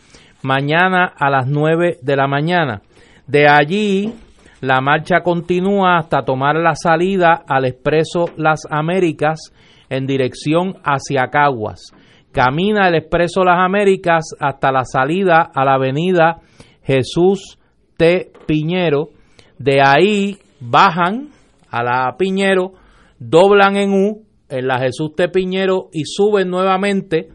[0.43, 2.81] mañana a las 9 de la mañana.
[3.25, 4.13] De allí,
[4.61, 9.51] la marcha continúa hasta tomar la salida al expreso Las Américas
[9.89, 11.91] en dirección hacia Caguas.
[12.31, 16.39] Camina el expreso Las Américas hasta la salida a la avenida
[16.83, 17.59] Jesús
[17.97, 18.31] T.
[18.45, 19.09] Piñero.
[19.59, 21.29] De ahí bajan
[21.69, 22.73] a la Piñero,
[23.19, 25.29] doblan en U en la Jesús T.
[25.29, 27.29] Piñero y suben nuevamente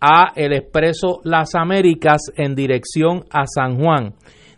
[0.00, 4.14] a el expreso Las Américas en dirección a San Juan.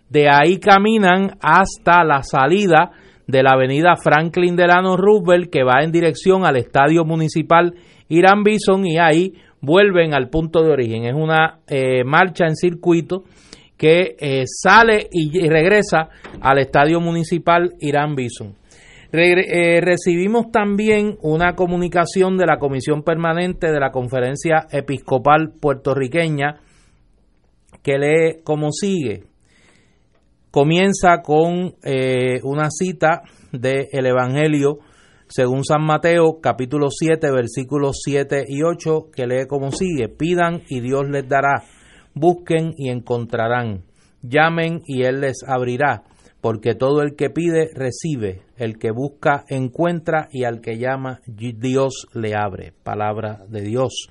[0.08, 2.90] De ahí caminan hasta la salida
[3.26, 7.74] de la avenida Franklin Delano Roosevelt que va en dirección al estadio municipal
[8.08, 11.04] Irán Bison y ahí vuelven al punto de origen.
[11.04, 13.24] Es una eh, marcha en circuito
[13.76, 16.08] que eh, sale y, y regresa
[16.40, 18.59] al estadio municipal Irán Bison.
[19.12, 26.60] Eh, recibimos también una comunicación de la Comisión Permanente de la Conferencia Episcopal Puertorriqueña
[27.82, 29.24] que lee como sigue.
[30.50, 34.78] Comienza con eh, una cita del Evangelio
[35.28, 40.08] según San Mateo, capítulo 7, versículos 7 y 8, que lee como sigue.
[40.08, 41.62] Pidan y Dios les dará.
[42.14, 43.84] Busquen y encontrarán.
[44.22, 46.02] Llamen y Él les abrirá.
[46.40, 48.42] Porque todo el que pide, recibe.
[48.56, 50.28] El que busca, encuentra.
[50.32, 52.72] Y al que llama, Dios le abre.
[52.82, 54.08] Palabra de Dios.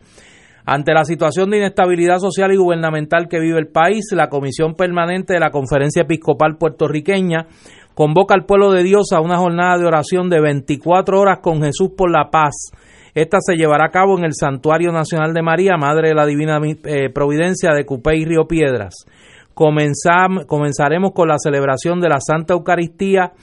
[0.66, 5.34] Ante la situación de inestabilidad social y gubernamental que vive el país, la Comisión Permanente
[5.34, 7.48] de la Conferencia Episcopal Puertorriqueña
[7.96, 11.90] convoca al pueblo de Dios a una jornada de oración de 24 horas con Jesús
[11.98, 12.72] por la paz.
[13.16, 16.60] Esta se llevará a cabo en el Santuario Nacional de María, Madre de la Divina
[16.64, 18.94] eh, Providencia de Cupé y Río Piedras.
[19.60, 23.34] Comenzaremos con la celebración de la Santa Eucaristía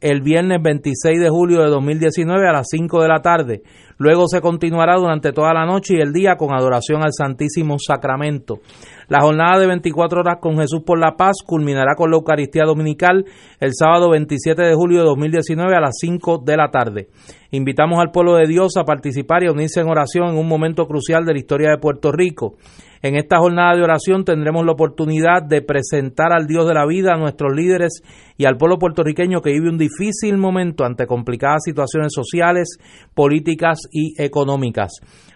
[0.00, 3.62] el viernes 26 de julio de 2019 a las 5 de la tarde.
[3.98, 8.60] Luego se continuará durante toda la noche y el día con adoración al Santísimo Sacramento.
[9.08, 13.24] La jornada de 24 horas con Jesús por la Paz culminará con la Eucaristía Dominical
[13.60, 17.08] el sábado 27 de julio de 2019 a las 5 de la tarde.
[17.50, 21.24] Invitamos al pueblo de Dios a participar y unirse en oración en un momento crucial
[21.24, 22.56] de la historia de Puerto Rico.
[23.04, 27.12] En esta jornada de oración tendremos la oportunidad de presentar al Dios de la vida
[27.12, 28.02] a nuestros líderes
[28.38, 32.78] y al pueblo puertorriqueño que vive un difícil momento ante complicadas situaciones sociales,
[33.12, 34.92] políticas y económicas.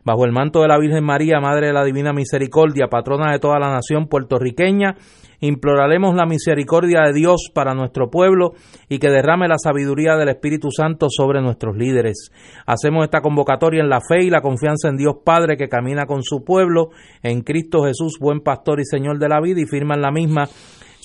[0.09, 3.59] Bajo el manto de la Virgen María, Madre de la Divina Misericordia, patrona de toda
[3.59, 4.97] la nación puertorriqueña,
[5.41, 8.53] imploraremos la misericordia de Dios para nuestro pueblo
[8.89, 12.31] y que derrame la sabiduría del Espíritu Santo sobre nuestros líderes.
[12.65, 16.23] Hacemos esta convocatoria en la fe y la confianza en Dios Padre que camina con
[16.23, 16.89] su pueblo,
[17.23, 20.49] en Cristo Jesús, buen pastor y Señor de la vida, y firman la misma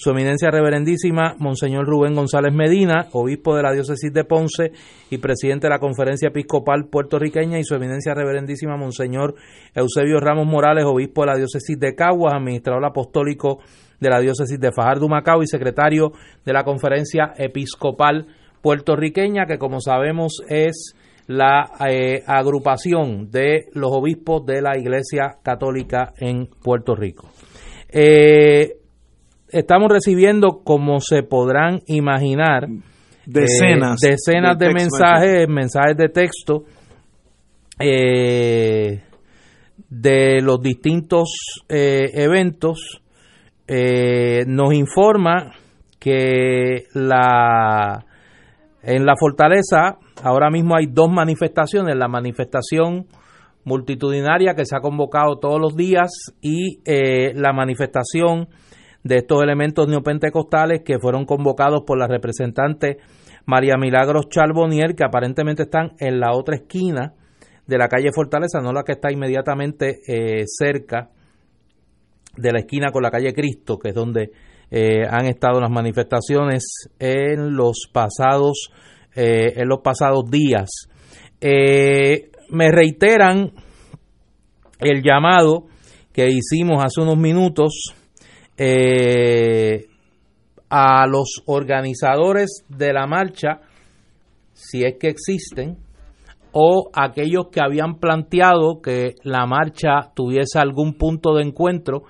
[0.04, 4.74] su eminencia reverendísima, Monseñor Rubén González Medina, obispo de la diócesis de Ponce
[5.10, 9.36] y presidente de la Conferencia Episcopal Puertorriqueña, y su eminencia reverendísima, Monseñor
[9.74, 13.60] Eusebio Ramos Morales, obispo de la diócesis de Caguas, administrador apostólico
[14.02, 16.12] de la diócesis de Fajardo Macao y secretario
[16.44, 18.28] de la Conferencia Episcopal
[18.62, 20.98] Puertorriqueña, que como sabemos es
[21.28, 27.30] la eh, agrupación de los obispos de la Iglesia Católica en Puerto Rico.
[27.88, 28.83] Eh,
[29.54, 32.68] estamos recibiendo, como se podrán imaginar,
[33.26, 36.66] Decenas eh, decenas de mensajes, mensajes de texto
[37.80, 39.02] eh,
[39.90, 43.02] de los distintos eh, eventos.
[43.66, 45.54] Eh, nos informa
[46.00, 48.06] que la
[48.82, 53.06] en la fortaleza ahora mismo hay dos manifestaciones, la manifestación
[53.64, 58.50] multitudinaria que se ha convocado todos los días y eh, la manifestación
[59.04, 62.98] de estos elementos neopentecostales que fueron convocados por la representante
[63.46, 67.14] María Milagros Charbonnier, que aparentemente están en la otra esquina
[67.68, 71.10] de la calle Fortaleza, no la que está inmediatamente eh, cerca
[72.36, 74.32] de la esquina con la calle Cristo, que es donde
[74.72, 78.72] eh, han estado las manifestaciones en los pasados
[79.16, 80.90] eh, en los pasados días.
[81.40, 83.52] Eh, me reiteran
[84.80, 85.68] el llamado
[86.12, 87.94] que hicimos hace unos minutos
[88.58, 89.86] eh,
[90.70, 93.62] a los organizadores de la marcha,
[94.54, 95.78] si es que existen,
[96.52, 102.04] o aquellos que habían planteado que la marcha tuviese algún punto de encuentro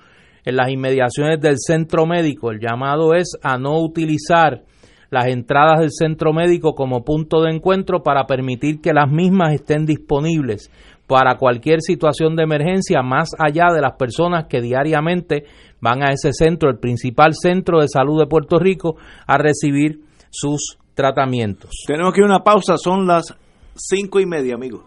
[0.44, 2.50] en las inmediaciones del centro médico.
[2.50, 4.62] El llamado es a no utilizar
[5.10, 9.86] las entradas del centro médico como punto de encuentro para permitir que las mismas estén
[9.86, 10.70] disponibles
[11.06, 15.44] para cualquier situación de emergencia más allá de las personas que diariamente
[15.80, 18.96] van a ese centro, el principal centro de salud de Puerto Rico,
[19.26, 20.00] a recibir
[20.30, 21.70] sus tratamientos.
[21.86, 23.34] Tenemos que ir a una pausa, son las
[23.76, 24.82] cinco y media, amigos.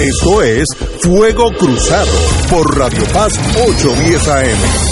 [0.00, 0.66] Esto es
[1.02, 2.10] Fuego Cruzado
[2.50, 3.38] por Radio Paz
[3.68, 4.91] 810 AM.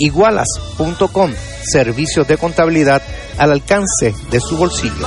[0.00, 1.32] Igualas.com,
[1.62, 3.02] servicios de contabilidad
[3.36, 5.06] al alcance de su bolsillo.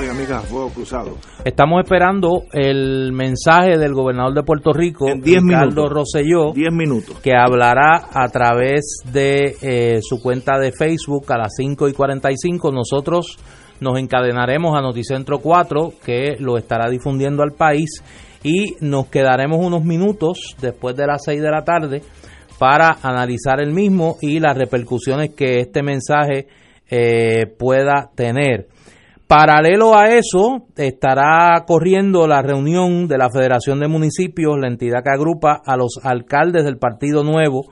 [0.03, 1.17] Amigos y amigas, a Fuego Cruzado.
[1.45, 5.89] Estamos esperando el mensaje del gobernador de Puerto Rico, diez Ricardo minutos.
[5.89, 7.19] Rosselló, 10 minutos.
[7.19, 12.71] que hablará a través de eh, su cuenta de Facebook a las 5 y 45.
[12.71, 13.37] Nosotros
[13.79, 18.03] nos encadenaremos a Noticentro 4, que lo estará difundiendo al país,
[18.43, 22.01] y nos quedaremos unos minutos después de las 6 de la tarde
[22.59, 26.47] para analizar el mismo y las repercusiones que este mensaje
[26.89, 28.67] eh, pueda tener.
[29.35, 35.09] Paralelo a eso, estará corriendo la reunión de la Federación de Municipios, la entidad que
[35.09, 37.63] agrupa a los alcaldes del Partido Nuevo,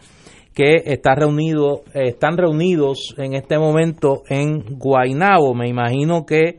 [0.55, 5.53] que está reunido, eh, están reunidos en este momento en Guaynabo.
[5.53, 6.57] Me imagino que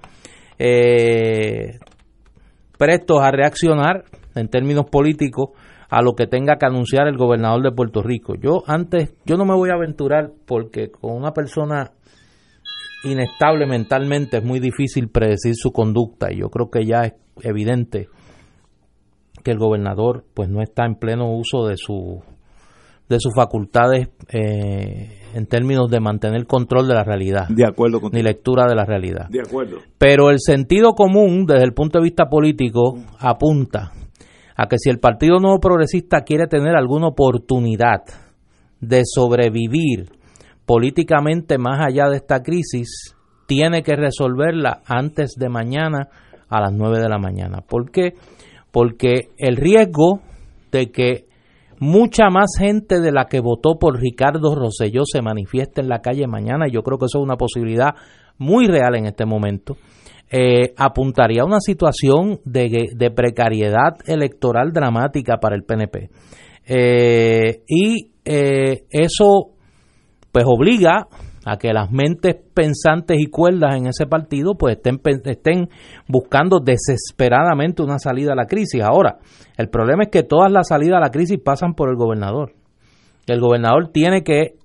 [0.61, 1.81] eh,
[2.79, 4.05] prestos a reaccionar
[4.37, 5.49] en términos políticos
[5.91, 8.35] a lo que tenga que anunciar el gobernador de Puerto Rico.
[8.37, 11.91] Yo antes, yo no me voy a aventurar porque con una persona
[13.05, 16.33] inestable mentalmente es muy difícil predecir su conducta.
[16.33, 18.09] Y yo creo que ya es evidente
[19.43, 22.23] que el gobernador pues no está en pleno uso de su
[23.09, 27.47] de sus facultades eh, en términos de mantener control de la realidad.
[27.49, 29.29] De acuerdo con ni lectura de la realidad.
[29.29, 29.79] De acuerdo.
[29.99, 33.93] pero el sentido común desde el punto de vista político apunta
[34.57, 38.03] a que si el Partido Nuevo Progresista quiere tener alguna oportunidad
[38.81, 40.11] de sobrevivir
[40.67, 46.09] políticamente más allá de esta crisis, tiene que resolverla antes de mañana
[46.49, 47.61] a las 9 de la mañana.
[47.61, 48.15] ¿Por qué?
[48.71, 50.21] Porque el riesgo
[50.71, 51.27] de que
[51.79, 56.27] mucha más gente de la que votó por Ricardo Rosselló se manifieste en la calle
[56.27, 57.91] mañana, yo creo que eso es una posibilidad
[58.39, 59.77] muy real en este momento,
[60.31, 66.09] eh, apuntaría a una situación de, de precariedad electoral dramática para el PNP.
[66.67, 69.52] Eh, y eh, eso
[70.33, 71.09] pues obliga
[71.45, 75.69] a que las mentes pensantes y cuerdas en ese partido pues estén, estén
[76.09, 78.83] buscando desesperadamente una salida a la crisis.
[78.83, 79.19] Ahora,
[79.57, 82.55] el problema es que todas las salidas a la crisis pasan por el gobernador.
[83.27, 84.57] El gobernador tiene que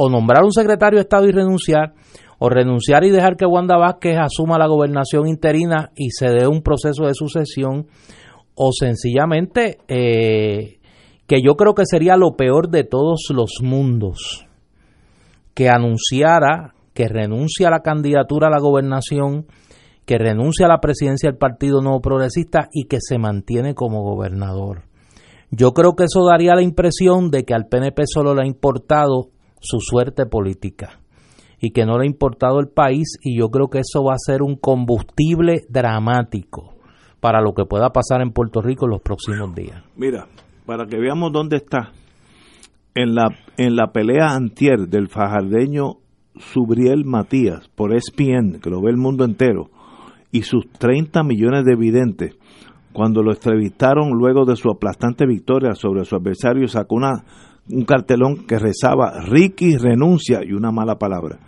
[0.00, 1.92] o nombrar un secretario de Estado y renunciar,
[2.38, 6.62] o renunciar y dejar que Wanda Vázquez asuma la gobernación interina y se dé un
[6.62, 7.88] proceso de sucesión,
[8.54, 10.78] o sencillamente eh,
[11.26, 14.46] que yo creo que sería lo peor de todos los mundos,
[15.58, 19.48] que anunciara que renuncia a la candidatura a la gobernación,
[20.06, 24.84] que renuncia a la presidencia del Partido Nuevo Progresista y que se mantiene como gobernador.
[25.50, 29.30] Yo creo que eso daría la impresión de que al PNP solo le ha importado
[29.58, 31.00] su suerte política
[31.58, 34.24] y que no le ha importado el país y yo creo que eso va a
[34.24, 36.76] ser un combustible dramático
[37.18, 39.82] para lo que pueda pasar en Puerto Rico en los próximos días.
[39.96, 40.28] Mira,
[40.66, 41.90] para que veamos dónde está.
[43.00, 45.98] En la, en la pelea antier del fajardeño
[46.34, 49.70] Subriel Matías por ESPN, que lo ve el mundo entero,
[50.32, 52.36] y sus 30 millones de videntes,
[52.92, 57.24] cuando lo entrevistaron luego de su aplastante victoria sobre su adversario, sacó una,
[57.70, 61.38] un cartelón que rezaba Ricky renuncia y una mala palabra.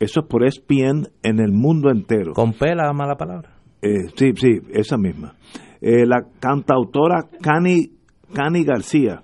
[0.00, 2.32] Eso es por ESPN en el mundo entero.
[2.32, 3.50] ¿Con P la mala palabra?
[3.82, 5.36] Eh, sí, sí, esa misma.
[5.80, 7.92] Eh, la cantautora Cani,
[8.34, 9.22] Cani García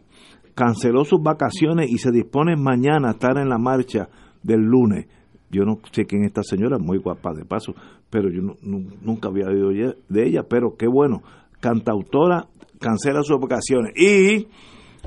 [0.54, 4.08] canceló sus vacaciones y se dispone mañana a estar en la marcha
[4.42, 5.06] del lunes.
[5.50, 7.74] Yo no sé quién es esta señora, muy guapa de paso,
[8.10, 11.22] pero yo nunca había oído de ella, pero qué bueno.
[11.60, 12.48] Cantautora
[12.80, 13.92] cancela sus vacaciones.
[13.96, 14.48] Y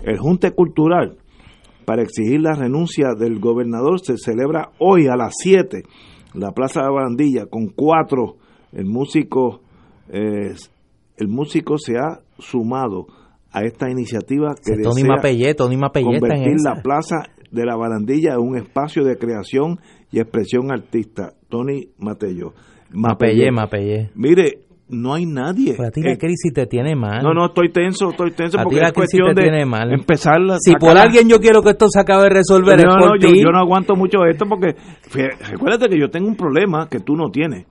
[0.03, 1.17] el Junte Cultural,
[1.85, 5.83] para exigir la renuncia del gobernador, se celebra hoy a las 7
[6.33, 8.37] en la Plaza de la Barandilla con cuatro.
[8.71, 9.61] El músico,
[10.09, 10.53] eh,
[11.17, 13.07] el músico se ha sumado
[13.57, 15.65] a esta iniciativa que desea Mapellé, está
[15.99, 16.75] en convertir esa.
[16.75, 17.15] la Plaza
[17.51, 19.79] de la Barandilla en un espacio de creación
[20.11, 22.53] y expresión artista, Tony Matello.
[22.91, 24.11] Mapellé, Mapellé.
[24.15, 24.59] Mire,
[24.89, 25.73] no hay nadie.
[25.75, 27.21] Pues a ti la Eh, crisis te tiene mal.
[27.21, 29.91] no, no, estoy tenso, estoy tenso A porque la es cuestión te de tiene mal.
[29.91, 32.95] empezar la- Si por alguien yo quiero que esto se acabe de resolver, no, es
[32.97, 33.41] por no, yo, ti.
[33.43, 34.75] yo no aguanto mucho esto porque
[35.09, 37.65] fí- recuérdate que yo tengo un problema que tú no tienes.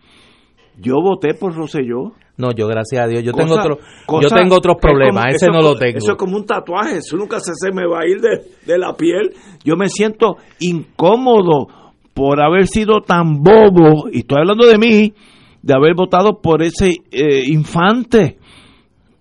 [0.79, 2.13] Yo voté por Rosselló.
[2.39, 5.35] No, yo gracias a Dios, yo Cosa- tengo otro, cosa yo tengo otros problemas, como-
[5.35, 5.97] ese no lo tengo.
[5.99, 8.79] Eso es como un tatuaje, eso nunca se, se me va a ir de, de
[8.79, 9.33] la piel.
[9.65, 11.69] Yo me siento incómodo
[12.13, 15.15] por haber sido tan bobo, y estoy hablando de mí,
[15.63, 18.39] de haber votado por ese eh, infante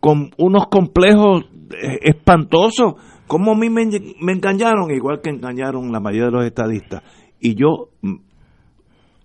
[0.01, 1.45] con unos complejos
[1.81, 2.95] eh, espantosos.
[3.27, 3.85] ¿Cómo a mí me,
[4.21, 4.91] me engañaron?
[4.91, 7.01] Igual que engañaron la mayoría de los estadistas.
[7.39, 8.15] Y yo mm,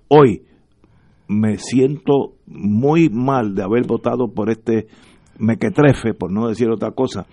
[0.08, 0.42] hoy
[1.32, 4.88] me siento muy mal de haber votado por este
[5.38, 7.26] mequetrefe, por no decir otra cosa,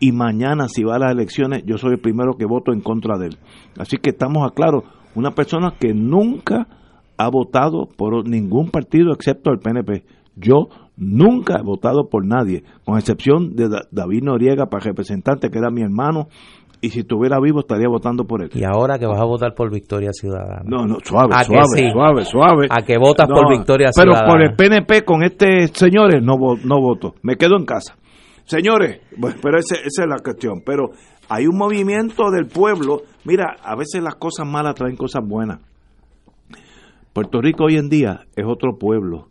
[0.00, 3.16] y mañana si va a las elecciones yo soy el primero que voto en contra
[3.16, 3.36] de él.
[3.78, 4.82] Así que estamos a claro,
[5.14, 6.66] una persona que nunca
[7.16, 10.04] ha votado por ningún partido excepto el PNP.
[10.34, 10.66] Yo
[10.96, 15.70] nunca he votado por nadie, con excepción de Da- David Noriega para representante, que era
[15.70, 16.26] mi hermano,
[16.84, 18.50] y si estuviera vivo estaría votando por él.
[18.54, 20.62] Y ahora que vas a votar por Victoria Ciudadana.
[20.64, 21.90] No, no, suave, ¿A que suave, sí?
[21.92, 22.66] suave, suave.
[22.70, 24.32] A que votas No, por Victoria Pero Ciudadana.
[24.32, 27.14] por el PNP con este señores no, no voto.
[27.22, 27.96] Me quedo en casa.
[28.44, 30.62] Señores, bueno, pero ese- esa es la cuestión.
[30.66, 30.90] Pero
[31.30, 33.02] hay un movimiento del pueblo.
[33.24, 35.60] Mira, a veces las cosas malas traen cosas buenas.
[37.12, 39.28] Puerto Rico hoy en día es otro pueblo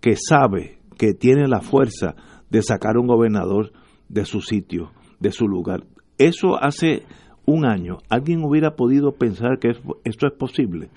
[0.00, 2.14] que sabe que tiene la fuerza
[2.50, 3.72] de sacar un gobernador
[4.08, 5.82] de su sitio, de su lugar.
[6.18, 7.02] Eso hace
[7.46, 10.88] un año, alguien hubiera podido pensar que es- esto es posible.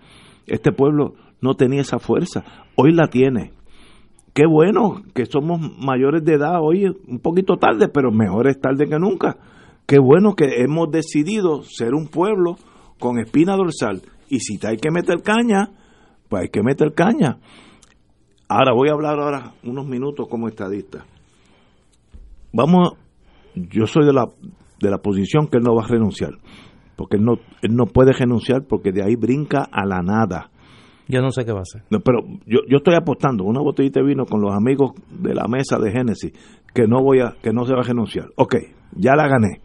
[0.46, 2.44] Este pueblo no tenía esa fuerza,
[2.76, 3.52] hoy la tiene.
[4.34, 8.88] Qué bueno que somos mayores de edad hoy, un poquito tarde, pero mejor es tarde
[8.88, 9.38] que nunca.
[9.88, 12.58] Qué bueno que hemos decidido ser un pueblo
[13.00, 14.02] con espina dorsal.
[14.30, 15.72] Y si hay que meter caña,
[16.30, 17.40] pues hay que meter caña.
[18.48, 21.06] Ahora voy a hablar ahora unos minutos como estadista.
[22.54, 22.94] Vamos,
[23.56, 24.28] yo soy de la,
[24.80, 26.32] de la posición que él no va a renunciar,
[26.96, 30.52] porque él no, él no puede renunciar porque de ahí brinca a la nada.
[31.10, 31.84] Yo no sé qué va a hacer.
[31.90, 35.48] No, pero yo, yo estoy apostando una botellita de vino con los amigos de la
[35.48, 36.34] mesa de Génesis
[36.74, 38.28] que no voy a que no se va a renunciar.
[38.36, 38.56] Ok,
[38.94, 39.62] ya la gané.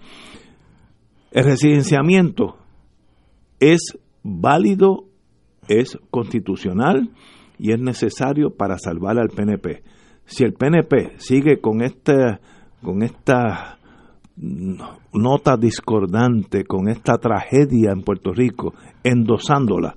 [1.32, 2.56] El residenciamiento
[3.58, 5.04] es válido,
[5.68, 7.10] es constitucional
[7.58, 9.82] y es necesario para salvar al PNP.
[10.24, 12.38] Si el PNP sigue con este
[12.82, 13.78] con esta
[15.12, 18.74] nota discordante, con esta tragedia en Puerto Rico,
[19.04, 19.94] endosándola,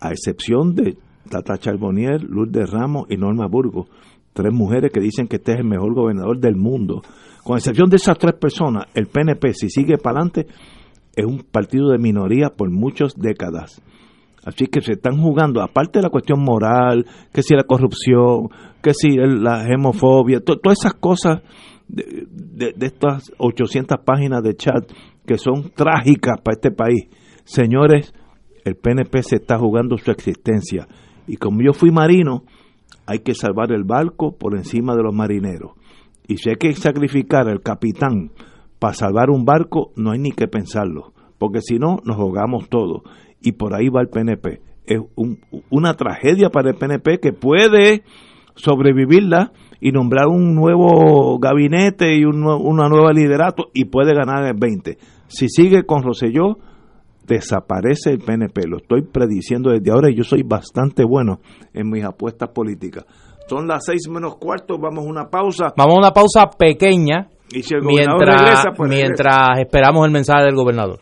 [0.00, 0.96] a excepción de
[1.28, 3.88] Tata Charbonnier, Lourdes Ramos y Norma Burgos,
[4.32, 7.02] tres mujeres que dicen que este es el mejor gobernador del mundo.
[7.44, 10.46] Con excepción de esas tres personas, el PNP, si sigue para adelante,
[11.16, 13.82] es un partido de minoría por muchas décadas.
[14.44, 18.48] Así que se están jugando, aparte de la cuestión moral, que si la corrupción,
[18.82, 21.42] que si la homofobia, to- todas esas cosas
[21.92, 24.90] de, estas 800 páginas de chat
[25.26, 27.08] que son trágicas para este país.
[27.44, 28.14] Señores,
[28.64, 30.86] el PNP se está jugando su existencia.
[31.26, 32.44] Y como yo fui marino,
[33.06, 35.72] hay que salvar el barco por encima de los marineros.
[36.26, 38.30] Y si hay que sacrificar al capitán
[38.78, 43.02] para salvar un barco, no hay ni que pensarlo, porque si no, nos ahogamos todos.
[43.40, 44.60] Y por ahí va el PNP.
[44.86, 45.38] Es un-
[45.70, 48.02] una tragedia para el PNP que puede
[48.54, 54.54] sobrevivirla y nombrar un nuevo gabinete y un, una nueva liderato y puede ganar el
[54.58, 54.98] 20.
[55.28, 56.58] Si sigue con Roselló,
[57.26, 58.66] desaparece el PNP.
[58.66, 61.40] Lo estoy prediciendo desde ahora y yo soy bastante bueno
[61.72, 63.04] en mis apuestas políticas.
[63.48, 65.72] Son las seis menos cuarto, vamos a una pausa.
[65.76, 69.06] Vamos a una pausa pequeña Y si el mientras, regresa, pues regresa.
[69.08, 71.00] mientras esperamos el mensaje del gobernador.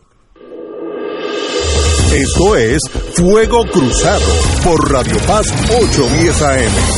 [2.15, 2.81] Esto es
[3.17, 4.25] Fuego Cruzado
[4.65, 6.98] por Radio Paz 810 AM.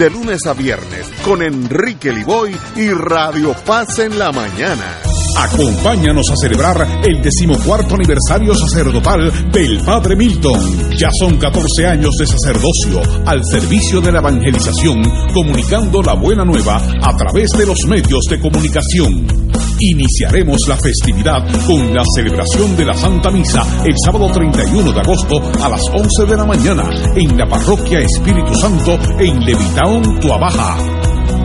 [0.01, 4.97] de lunes a viernes con Enrique Liboy y Radio Paz en la mañana.
[5.37, 10.89] Acompáñanos a celebrar el decimocuarto aniversario sacerdotal del Padre Milton.
[10.97, 15.03] Ya son 14 años de sacerdocio al servicio de la evangelización,
[15.35, 19.50] comunicando la buena nueva a través de los medios de comunicación.
[19.83, 25.41] Iniciaremos la festividad con la celebración de la Santa Misa el sábado 31 de agosto
[25.59, 30.77] a las 11 de la mañana en la parroquia Espíritu Santo en Levitown, Tuabaja.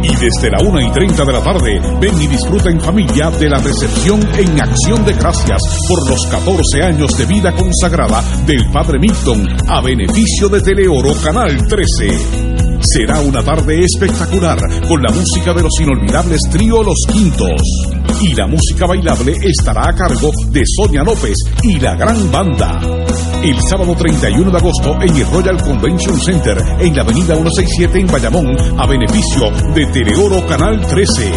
[0.02, 3.48] Y desde la 1 y 30 de la tarde, ven y disfruta en familia de
[3.48, 8.98] la recepción en acción de gracias por los 14 años de vida consagrada del Padre
[8.98, 12.76] Milton a beneficio de Teleoro Canal 13.
[12.80, 17.95] Será una tarde espectacular con la música de los inolvidables trío Los Quintos.
[18.20, 22.80] Y la música bailable estará a cargo de Sonia López y la gran banda.
[23.42, 28.06] El sábado 31 de agosto en el Royal Convention Center en la avenida 167 en
[28.06, 31.30] Bayamón a beneficio de Teleoro Canal 13.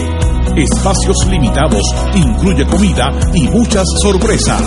[0.55, 1.83] Espacios limitados,
[2.15, 4.63] incluye comida y muchas sorpresas.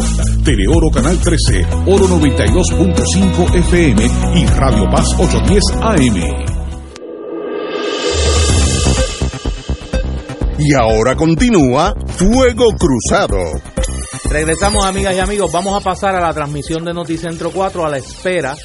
[0.44, 6.56] Teleoro Canal 13, Oro 92.5 FM y Radio Paz 810 AM.
[10.58, 13.38] Y ahora continúa Fuego Cruzado.
[14.30, 15.52] Regresamos, amigas y amigos.
[15.52, 18.56] Vamos a pasar a la transmisión de Noticentro 4 a la espera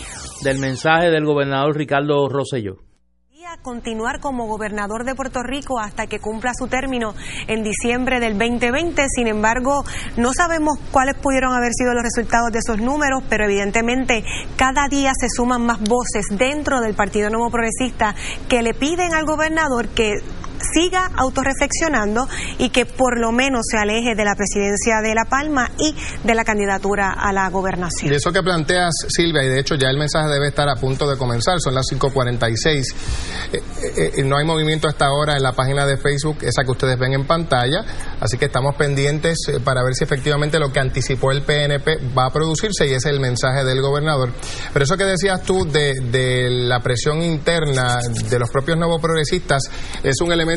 [0.42, 2.89] del mensaje del gobernador Ricardo Rosselló
[3.59, 7.14] continuar como gobernador de Puerto Rico hasta que cumpla su término
[7.47, 9.06] en diciembre del 2020.
[9.14, 9.85] Sin embargo,
[10.16, 14.24] no sabemos cuáles pudieron haber sido los resultados de esos números, pero evidentemente
[14.56, 18.14] cada día se suman más voces dentro del Partido Nuevo Progresista
[18.48, 20.14] que le piden al gobernador que
[20.74, 22.28] siga autorreflexionando
[22.59, 26.35] y que por lo menos se aleje de la presidencia de La Palma y de
[26.35, 28.12] la candidatura a la gobernación.
[28.12, 31.09] Y eso que planteas, Silvia, y de hecho ya el mensaje debe estar a punto
[31.09, 32.95] de comenzar, son las 5.46.
[33.53, 33.62] Eh,
[33.97, 36.99] eh, eh, no hay movimiento hasta ahora en la página de Facebook, esa que ustedes
[36.99, 37.85] ven en pantalla,
[38.20, 42.31] así que estamos pendientes para ver si efectivamente lo que anticipó el PNP va a
[42.31, 44.32] producirse y ese es el mensaje del gobernador.
[44.73, 49.62] Pero eso que decías tú de, de la presión interna de los propios nuevos progresistas
[50.03, 50.49] es un elemento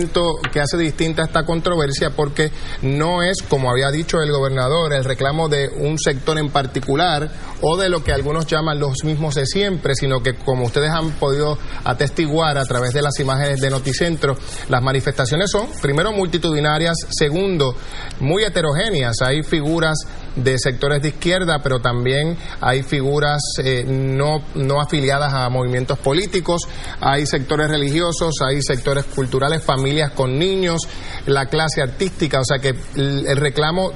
[0.52, 2.52] que hace distinta esta controversia porque
[2.82, 7.30] no es, como había dicho el gobernador, el reclamo de un sector en particular
[7.62, 11.12] o de lo que algunos llaman los mismos de siempre, sino que como ustedes han
[11.12, 14.36] podido atestiguar a través de las imágenes de Noticentro,
[14.70, 17.76] las manifestaciones son, primero, multitudinarias, segundo,
[18.20, 19.22] muy heterogéneas.
[19.22, 19.98] Hay figuras
[20.36, 26.64] de sectores de izquierda, pero también hay figuras eh, no, no afiliadas a movimientos políticos,
[27.00, 30.82] hay sectores religiosos, hay sectores culturales, familias con niños,
[31.26, 33.92] la clase artística, o sea que el, reclamo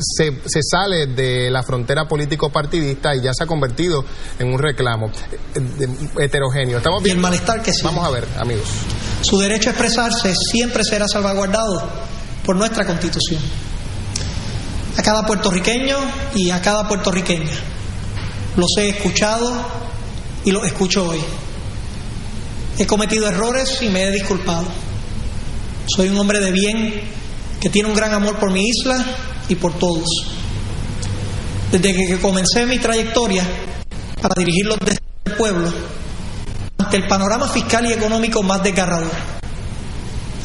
[0.00, 4.04] se, se, sale de la frontera político-partidista y ya se ha convertido
[4.38, 5.10] en un reclamo
[5.54, 5.88] eh,
[6.18, 6.78] heterogéneo.
[6.78, 7.16] Estamos bien.
[7.16, 7.82] Y el malestar que sí.
[7.84, 8.68] Vamos a ver, amigos.
[9.22, 11.88] Su derecho a expresarse siempre será salvaguardado
[12.44, 13.40] por nuestra Constitución.
[14.98, 15.96] A cada puertorriqueño
[16.34, 17.56] y a cada puertorriqueña.
[18.56, 19.50] Los he escuchado
[20.44, 21.20] y los escucho hoy.
[22.78, 24.66] He cometido errores y me he disculpado
[25.88, 27.00] soy un hombre de bien
[27.60, 29.04] que tiene un gran amor por mi isla
[29.48, 30.06] y por todos.
[31.72, 33.44] Desde que comencé mi trayectoria
[34.20, 35.72] para dirigirlo desde el pueblo,
[36.78, 39.10] ante el panorama fiscal y económico más desgarrador,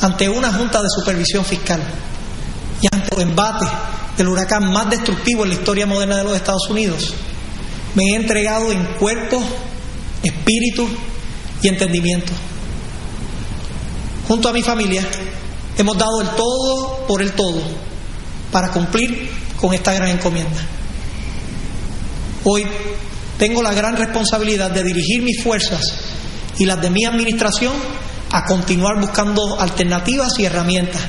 [0.01, 1.81] ante una junta de supervisión fiscal
[2.81, 3.65] y ante el embate
[4.18, 7.14] del huracán más destructivo en la historia moderna de los Estados Unidos,
[7.95, 9.41] me he entregado en cuerpo,
[10.23, 10.88] espíritu
[11.61, 12.31] y entendimiento.
[14.27, 15.06] Junto a mi familia,
[15.77, 17.61] hemos dado el todo por el todo
[18.52, 19.30] para cumplir
[19.60, 20.60] con esta gran encomienda.
[22.44, 22.65] Hoy
[23.38, 25.81] tengo la gran responsabilidad de dirigir mis fuerzas
[26.57, 27.73] y las de mi administración
[28.31, 31.02] a continuar buscando alternativas y herramientas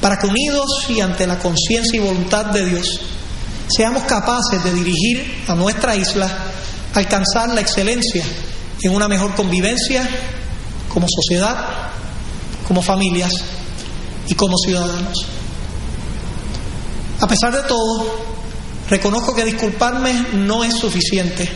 [0.00, 3.00] para que unidos y ante la conciencia y voluntad de Dios
[3.68, 6.28] seamos capaces de dirigir a nuestra isla
[6.94, 8.24] alcanzar la excelencia
[8.82, 10.08] en una mejor convivencia
[10.88, 11.90] como sociedad
[12.66, 13.32] como familias
[14.28, 15.26] y como ciudadanos.
[17.20, 18.06] A pesar de todo,
[18.88, 21.48] reconozco que disculparme no es suficiente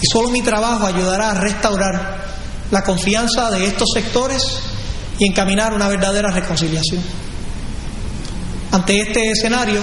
[0.00, 2.24] y solo mi trabajo ayudará a restaurar
[2.70, 4.42] la confianza de estos sectores
[5.18, 7.02] y encaminar una verdadera reconciliación.
[8.70, 9.80] Ante este escenario,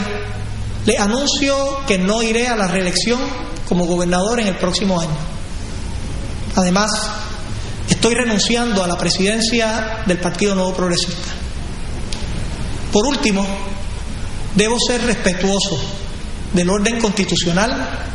[0.86, 3.20] le anuncio que no iré a la reelección
[3.68, 5.18] como gobernador en el próximo año.
[6.56, 6.92] Además,
[7.90, 11.30] Estoy renunciando a la presidencia del Partido Nuevo Progresista.
[12.92, 13.46] Por último,
[14.56, 15.80] debo ser respetuoso
[16.54, 18.08] del orden constitucional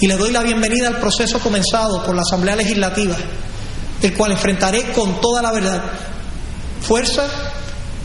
[0.00, 3.16] y le doy la bienvenida al proceso comenzado por la Asamblea Legislativa,
[4.02, 5.82] el cual enfrentaré con toda la verdad,
[6.80, 7.26] fuerza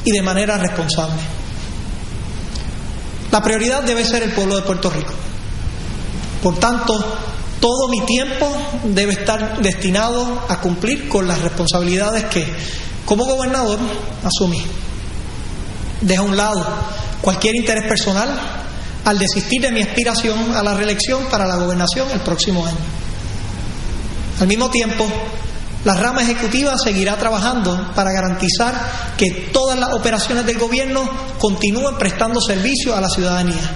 [0.04, 1.22] y de manera responsable.
[3.36, 5.12] La prioridad debe ser el pueblo de Puerto Rico.
[6.42, 6.94] Por tanto,
[7.60, 8.50] todo mi tiempo
[8.86, 12.48] debe estar destinado a cumplir con las responsabilidades que,
[13.04, 13.78] como gobernador,
[14.24, 14.64] asumí.
[16.00, 16.66] Deja a un lado
[17.20, 18.30] cualquier interés personal
[19.04, 22.78] al desistir de mi aspiración a la reelección para la gobernación el próximo año.
[24.40, 25.06] Al mismo tiempo,
[25.86, 28.74] la rama ejecutiva seguirá trabajando para garantizar
[29.18, 31.08] que todas las operaciones del gobierno
[31.38, 33.72] continúen prestando servicio a la ciudadanía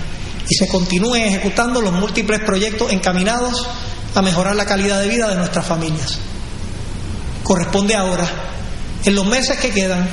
[0.49, 3.68] y se continúen ejecutando los múltiples proyectos encaminados
[4.15, 6.18] a mejorar la calidad de vida de nuestras familias.
[7.44, 8.27] Corresponde ahora,
[9.06, 10.10] en los meses que quedan,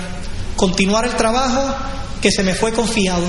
[0.55, 1.75] continuar el trabajo
[2.21, 3.25] que se me fue confiado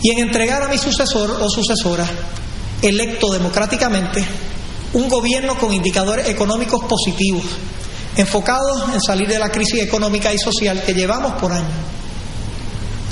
[0.00, 2.06] y en entregar a mi sucesor o sucesora,
[2.80, 4.24] electo democráticamente,
[4.92, 7.44] un gobierno con indicadores económicos positivos,
[8.16, 11.70] enfocados en salir de la crisis económica y social que llevamos por años.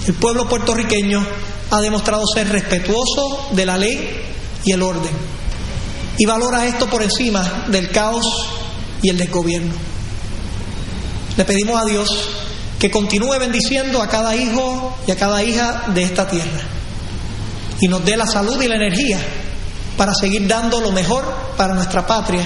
[0.06, 1.24] El pueblo puertorriqueño
[1.70, 4.22] ha demostrado ser respetuoso de la ley
[4.64, 5.12] y el orden
[6.18, 8.26] y valora esto por encima del caos
[9.02, 9.72] y el desgobierno.
[11.36, 12.28] Le pedimos a Dios
[12.78, 16.60] que continúe bendiciendo a cada hijo y a cada hija de esta tierra
[17.80, 19.20] y nos dé la salud y la energía
[19.98, 21.24] para seguir dando lo mejor
[21.56, 22.42] para nuestra patria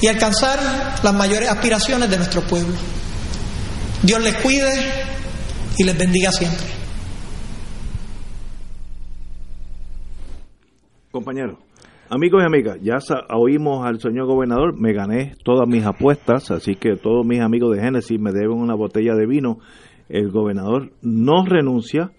[0.00, 0.58] y alcanzar
[1.02, 2.74] las mayores aspiraciones de nuestro pueblo.
[4.02, 4.70] Dios les cuide
[5.78, 6.66] y les bendiga siempre.
[11.10, 11.58] Compañeros,
[12.10, 12.98] amigos y amigas, ya
[13.34, 17.82] oímos al señor gobernador, me gané todas mis apuestas, así que todos mis amigos de
[17.82, 19.58] Génesis me deben una botella de vino.
[20.10, 22.10] El gobernador no renuncia,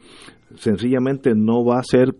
[0.56, 2.16] sencillamente no va a ser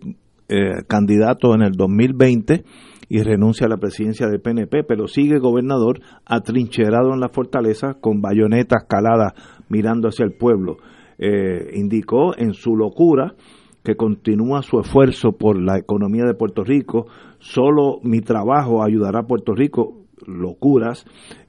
[0.48, 2.64] eh, candidato en el 2020
[3.08, 8.20] y renuncia a la presidencia del PNP, pero sigue gobernador atrincherado en la fortaleza con
[8.20, 9.32] bayonetas caladas
[9.68, 10.76] mirando hacia el pueblo.
[11.18, 13.34] Eh, indicó en su locura
[13.82, 17.06] que continúa su esfuerzo por la economía de Puerto Rico,
[17.38, 21.04] solo mi trabajo ayudará a Puerto Rico, locuras,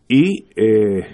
[0.07, 1.05] y eh,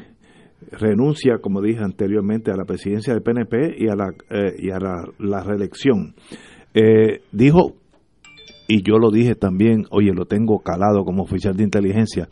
[0.72, 4.14] renuncia, como dije anteriormente, a la presidencia del PNP y a la,
[4.58, 4.80] y a
[5.18, 6.16] la reelección.
[6.74, 7.74] Eh, dijo,
[8.68, 12.30] y yo lo dije también, oye, lo tengo calado como oficial de inteligencia,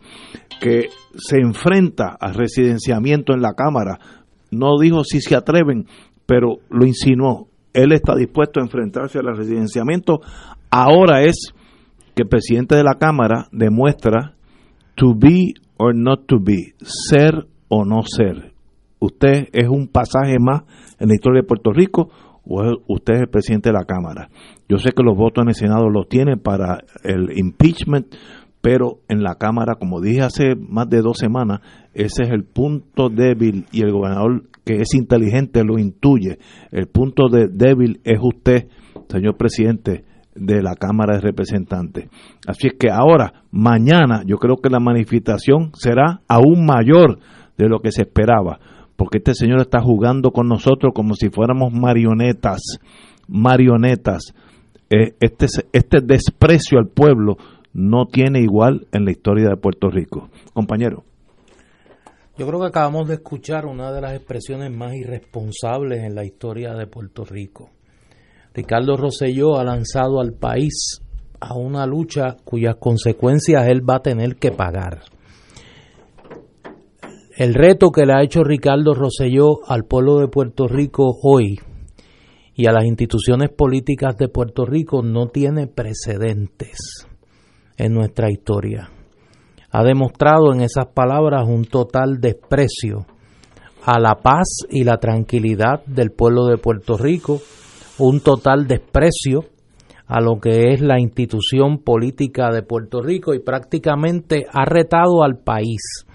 [0.60, 3.98] que se enfrenta al residenciamiento en la Cámara.
[4.50, 5.86] No dijo si se atreven,
[6.26, 7.48] pero lo insinuó.
[7.72, 10.20] Él está dispuesto a enfrentarse al residenciamiento.
[10.70, 11.52] Ahora es
[12.14, 14.34] que el presidente de la Cámara demuestra
[14.94, 18.52] to be or not to be, ser o no ser.
[18.98, 20.62] Usted es un pasaje más
[21.00, 22.10] en la historia de Puerto Rico
[22.44, 24.28] usted es el presidente de la Cámara.
[24.68, 28.06] Yo sé que los votos en el Senado los tiene para el impeachment,
[28.60, 31.60] pero en la Cámara, como dije hace más de dos semanas,
[31.94, 36.38] ese es el punto débil y el gobernador que es inteligente lo intuye.
[36.70, 38.68] El punto de débil es usted,
[39.08, 40.04] señor presidente
[40.34, 42.08] de la Cámara de Representantes.
[42.46, 47.18] Así es que ahora, mañana, yo creo que la manifestación será aún mayor
[47.58, 48.58] de lo que se esperaba
[48.96, 52.60] porque este señor está jugando con nosotros como si fuéramos marionetas,
[53.28, 54.34] marionetas.
[54.90, 57.36] Eh, este, este desprecio al pueblo
[57.72, 60.28] no tiene igual en la historia de Puerto Rico.
[60.52, 61.04] Compañero.
[62.38, 66.74] Yo creo que acabamos de escuchar una de las expresiones más irresponsables en la historia
[66.74, 67.70] de Puerto Rico.
[68.54, 71.00] Ricardo Rosselló ha lanzado al país
[71.40, 75.02] a una lucha cuyas consecuencias él va a tener que pagar.
[77.42, 81.58] El reto que le ha hecho Ricardo Rosselló al pueblo de Puerto Rico hoy
[82.54, 87.04] y a las instituciones políticas de Puerto Rico no tiene precedentes
[87.76, 88.90] en nuestra historia.
[89.72, 93.06] Ha demostrado en esas palabras un total desprecio
[93.84, 97.40] a la paz y la tranquilidad del pueblo de Puerto Rico,
[97.98, 99.46] un total desprecio
[100.06, 105.38] a lo que es la institución política de Puerto Rico y prácticamente ha retado al
[105.38, 106.06] país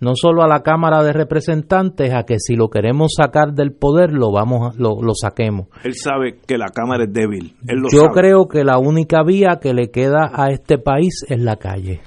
[0.00, 4.12] no solo a la Cámara de Representantes a que si lo queremos sacar del poder
[4.12, 5.68] lo vamos lo, lo saquemos.
[5.84, 7.54] Él sabe que la Cámara es débil.
[7.92, 12.00] Yo creo que la única vía que le queda a este país es la calle.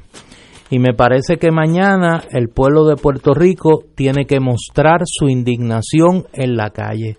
[0.70, 6.28] Y me parece que mañana el pueblo de Puerto Rico tiene que mostrar su indignación
[6.32, 7.18] en la calle.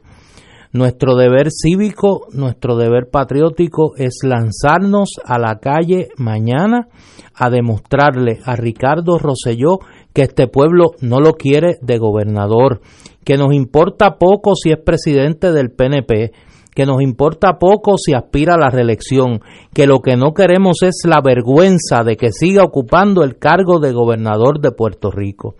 [0.74, 6.88] Nuestro deber cívico, nuestro deber patriótico es lanzarnos a la calle mañana
[7.34, 9.80] a demostrarle a Ricardo Rosselló
[10.14, 12.80] que este pueblo no lo quiere de gobernador,
[13.22, 16.32] que nos importa poco si es presidente del PNP,
[16.74, 19.42] que nos importa poco si aspira a la reelección,
[19.74, 23.92] que lo que no queremos es la vergüenza de que siga ocupando el cargo de
[23.92, 25.54] gobernador de Puerto Rico.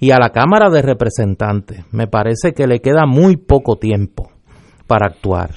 [0.00, 4.30] Y a la Cámara de Representantes, me parece que le queda muy poco tiempo
[4.88, 5.50] para actuar.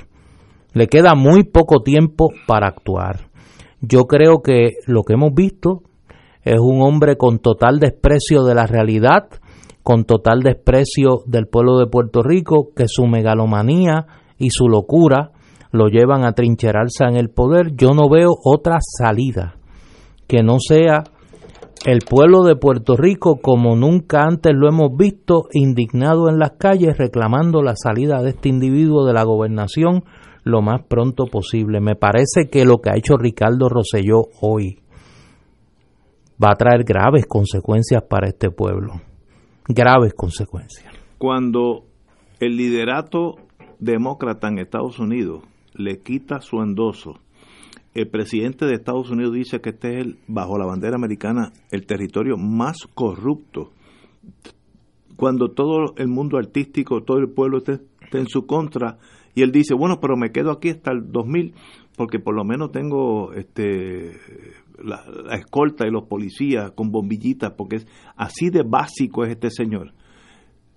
[0.74, 3.32] Le queda muy poco tiempo para actuar.
[3.82, 5.82] Yo creo que lo que hemos visto
[6.44, 9.28] es un hombre con total desprecio de la realidad,
[9.82, 14.06] con total desprecio del pueblo de Puerto Rico, que su megalomanía
[14.38, 15.32] y su locura
[15.72, 17.76] lo llevan a trincherarse en el poder.
[17.76, 19.56] Yo no veo otra salida
[20.28, 21.04] que no sea
[21.86, 26.98] el pueblo de Puerto Rico, como nunca antes lo hemos visto, indignado en las calles
[26.98, 30.04] reclamando la salida de este individuo de la gobernación
[30.44, 31.80] lo más pronto posible.
[31.82, 34.80] Me parece que lo que ha hecho Ricardo Rosselló hoy
[36.44, 38.94] va a traer graves consecuencias para este pueblo.
[39.68, 40.94] Graves consecuencias.
[41.18, 41.86] Cuando
[42.40, 43.36] el liderato
[43.80, 45.44] demócrata en Estados Unidos
[45.74, 47.21] le quita su endoso,
[47.94, 51.86] el presidente de Estados Unidos dice que este es, el, bajo la bandera americana, el
[51.86, 53.72] territorio más corrupto.
[55.18, 57.82] Cuando todo el mundo artístico, todo el pueblo esté
[58.14, 58.98] en su contra,
[59.34, 61.54] y él dice, bueno, pero me quedo aquí hasta el 2000
[61.96, 64.12] porque por lo menos tengo este
[64.84, 69.50] la, la, escolta y los policías con bombillitas, porque es así de básico es este
[69.52, 69.94] señor.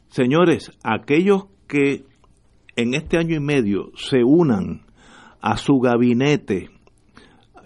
[0.08, 2.04] Señores, aquellos que
[2.76, 4.82] en este año y medio se unan
[5.40, 6.68] a su gabinete,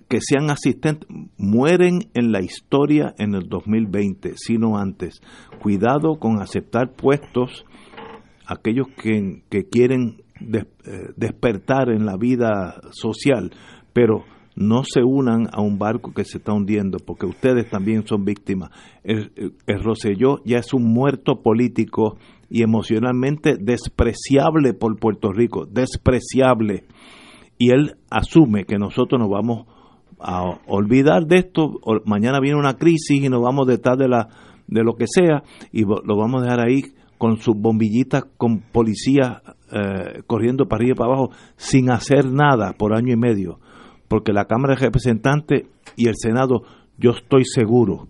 [0.09, 5.21] que sean asistentes, mueren en la historia en el 2020, sino antes.
[5.61, 7.65] Cuidado con aceptar puestos,
[8.47, 10.65] aquellos que, que quieren eh,
[11.17, 13.53] despertar en la vida social,
[13.93, 14.25] pero
[14.57, 18.71] no se unan a un barco que se está hundiendo, porque ustedes también son víctimas.
[19.05, 19.53] El, el,
[20.45, 22.17] ya es un muerto político
[22.51, 26.87] y emocionalmente despreciable por Puerto Rico, despreciable.
[27.59, 29.67] Y él asume que nosotros nos vamos
[30.21, 34.29] a olvidar de esto, mañana viene una crisis y nos vamos detrás de la
[34.69, 35.43] de lo que sea
[35.73, 36.83] y lo vamos a dejar ahí
[37.17, 39.43] con sus bombillitas con policías
[39.73, 43.59] eh, corriendo para arriba y para abajo sin hacer nada por año y medio.
[44.07, 45.67] Porque la Cámara de Representantes
[45.97, 46.63] y el Senado,
[46.97, 48.09] yo estoy seguro,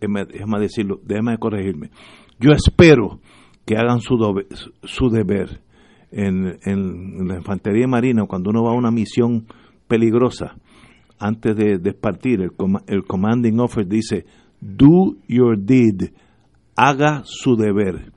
[0.00, 1.90] déjame decirlo, déjame corregirme,
[2.38, 3.18] yo espero
[3.64, 4.16] que hagan su,
[4.84, 5.60] su deber
[6.12, 9.46] en, en, la infantería marina cuando uno va a una misión
[9.88, 10.56] peligrosa
[11.18, 12.50] antes de, de partir el,
[12.86, 14.24] el commanding officer dice
[14.60, 16.10] do your deed
[16.76, 18.12] haga su deber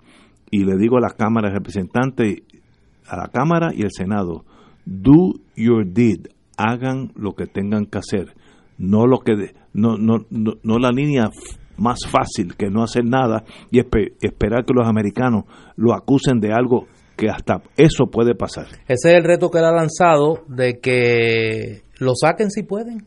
[0.50, 2.42] y le digo a la Cámara de Representantes
[3.08, 4.46] a la Cámara y el Senado
[4.86, 8.36] do your deed hagan lo que tengan que hacer
[8.78, 11.30] no lo que no no no, no la línea
[11.78, 15.46] más fácil que no hacer nada y esper, esperar que los americanos
[15.76, 16.88] lo acusen de algo
[17.18, 18.68] que hasta eso puede pasar.
[18.88, 23.06] Ese es el reto que él ha lanzado de que lo saquen si pueden.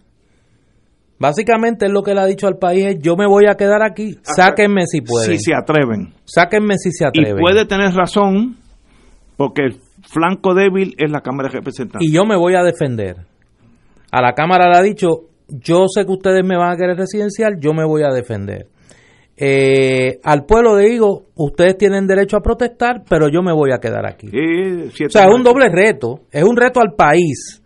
[1.18, 3.82] Básicamente es lo que le ha dicho al país es yo me voy a quedar
[3.82, 5.38] aquí, sáquenme si pueden.
[5.38, 6.12] Si se atreven.
[6.24, 7.38] Sáquenme si se atreven.
[7.38, 8.56] Y puede tener razón
[9.36, 12.08] porque el flanco débil es la Cámara de Representantes.
[12.08, 13.16] Y yo me voy a defender.
[14.12, 17.58] A la Cámara le ha dicho, yo sé que ustedes me van a querer residencial,
[17.58, 18.68] yo me voy a defender.
[19.36, 23.78] Eh, al pueblo le digo, ustedes tienen derecho a protestar, pero yo me voy a
[23.78, 24.28] quedar aquí.
[24.28, 27.63] Sí, o sea, es un doble reto, es un reto al país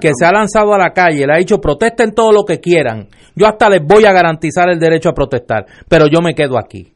[0.00, 3.08] que se ha lanzado a la calle, le ha dicho, protesten todo lo que quieran,
[3.34, 6.92] yo hasta les voy a garantizar el derecho a protestar, pero yo me quedo aquí.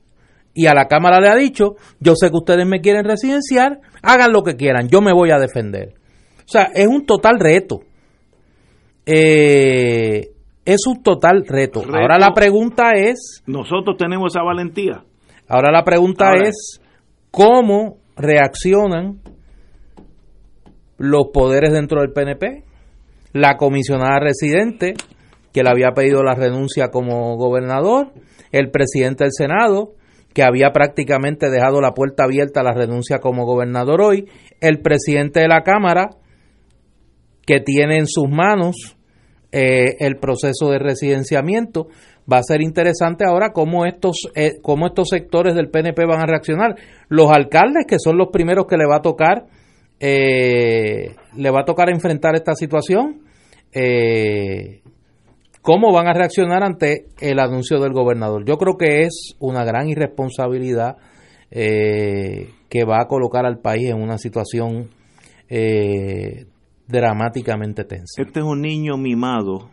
[0.55, 4.33] Y a la Cámara le ha dicho, yo sé que ustedes me quieren residenciar, hagan
[4.33, 5.95] lo que quieran, yo me voy a defender.
[6.39, 7.81] O sea, es un total reto.
[9.07, 10.31] Eh,
[10.65, 11.83] es un total reto.
[11.83, 11.97] reto.
[11.97, 13.43] Ahora la pregunta es...
[13.47, 15.05] Nosotros tenemos esa valentía.
[15.49, 16.49] Ahora la pregunta ahora.
[16.49, 16.81] es,
[17.31, 19.21] ¿cómo reaccionan
[20.99, 22.65] los poderes dentro del PNP?
[23.33, 24.95] La comisionada residente,
[25.53, 28.13] que le había pedido la renuncia como gobernador,
[28.53, 29.95] el presidente del Senado,
[30.33, 34.29] que había prácticamente dejado la puerta abierta a la renuncia como gobernador hoy,
[34.61, 36.11] el presidente de la Cámara,
[37.47, 38.97] que tiene en sus manos
[39.53, 41.89] eh, el proceso de residenciamiento.
[42.33, 46.27] Va a ser interesante ahora cómo estos, eh, cómo estos sectores del PNP van a
[46.27, 46.77] reaccionar.
[47.09, 49.47] Los alcaldes, que son los primeros que le va a tocar,
[50.01, 53.23] eh, le va a tocar enfrentar esta situación.
[53.73, 54.83] Eh,
[55.63, 58.45] ¿Cómo van a reaccionar ante el anuncio del gobernador?
[58.47, 60.97] Yo creo que es una gran irresponsabilidad
[61.51, 64.89] que va a colocar al país en una situación
[65.53, 66.47] eh,
[66.87, 68.23] dramáticamente tensa.
[68.23, 69.71] Este es un niño mimado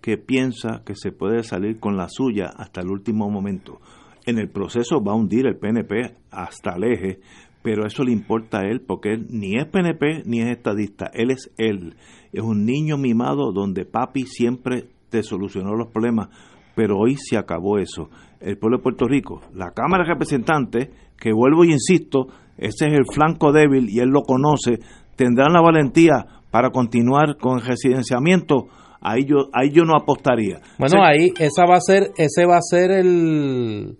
[0.00, 3.78] que piensa que se puede salir con la suya hasta el último momento.
[4.24, 7.20] En el proceso va a hundir el PNP hasta el eje,
[7.68, 11.30] pero eso le importa a él porque él ni es PNP ni es estadista, él
[11.30, 11.96] es él.
[12.32, 16.30] Es un niño mimado donde papi siempre te solucionó los problemas,
[16.74, 18.08] pero hoy se acabó eso.
[18.40, 20.88] El pueblo de Puerto Rico, la Cámara de Representantes,
[21.18, 24.78] que vuelvo y insisto, ese es el flanco débil y él lo conoce,
[25.14, 28.68] tendrán la valentía para continuar con el residenciamiento.
[29.02, 30.62] Ahí yo, ahí yo no apostaría.
[30.78, 33.98] Bueno, ahí esa va a ser, ese va a ser el,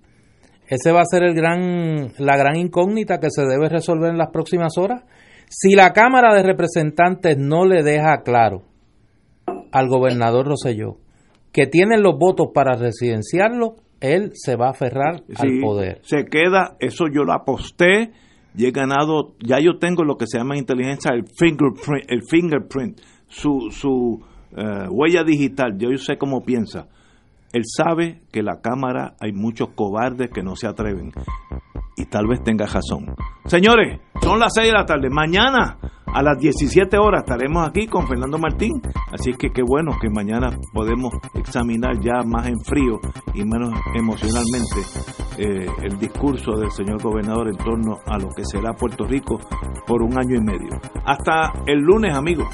[0.68, 4.30] ese va a ser el gran, la gran incógnita que se debe resolver en las
[4.30, 5.04] próximas horas.
[5.48, 8.62] Si la Cámara de Representantes no le deja claro
[9.72, 10.98] al gobernador Roselló
[11.52, 16.00] que tienen los votos para residenciarlo, él se va a aferrar al poder.
[16.02, 18.12] Se queda, eso yo lo aposté
[18.54, 22.22] y he ganado, ya yo tengo lo que se llama en inteligencia el fingerprint, el
[22.28, 24.20] fingerprint su, su
[24.56, 26.88] eh, huella digital, yo sé cómo piensa.
[27.52, 31.12] Él sabe que la Cámara hay muchos cobardes que no se atreven
[31.98, 33.06] y tal vez tenga razón.
[33.46, 35.10] Señores, son las 6 de la tarde.
[35.10, 38.80] Mañana a las 17 horas estaremos aquí con Fernando Martín.
[39.12, 43.00] Así que qué bueno que mañana podemos examinar ya más en frío
[43.34, 44.80] y menos emocionalmente
[45.38, 49.38] eh, el discurso del señor gobernador en torno a lo que será Puerto Rico
[49.86, 50.80] por un año y medio.
[51.04, 52.46] Hasta el lunes, amigos.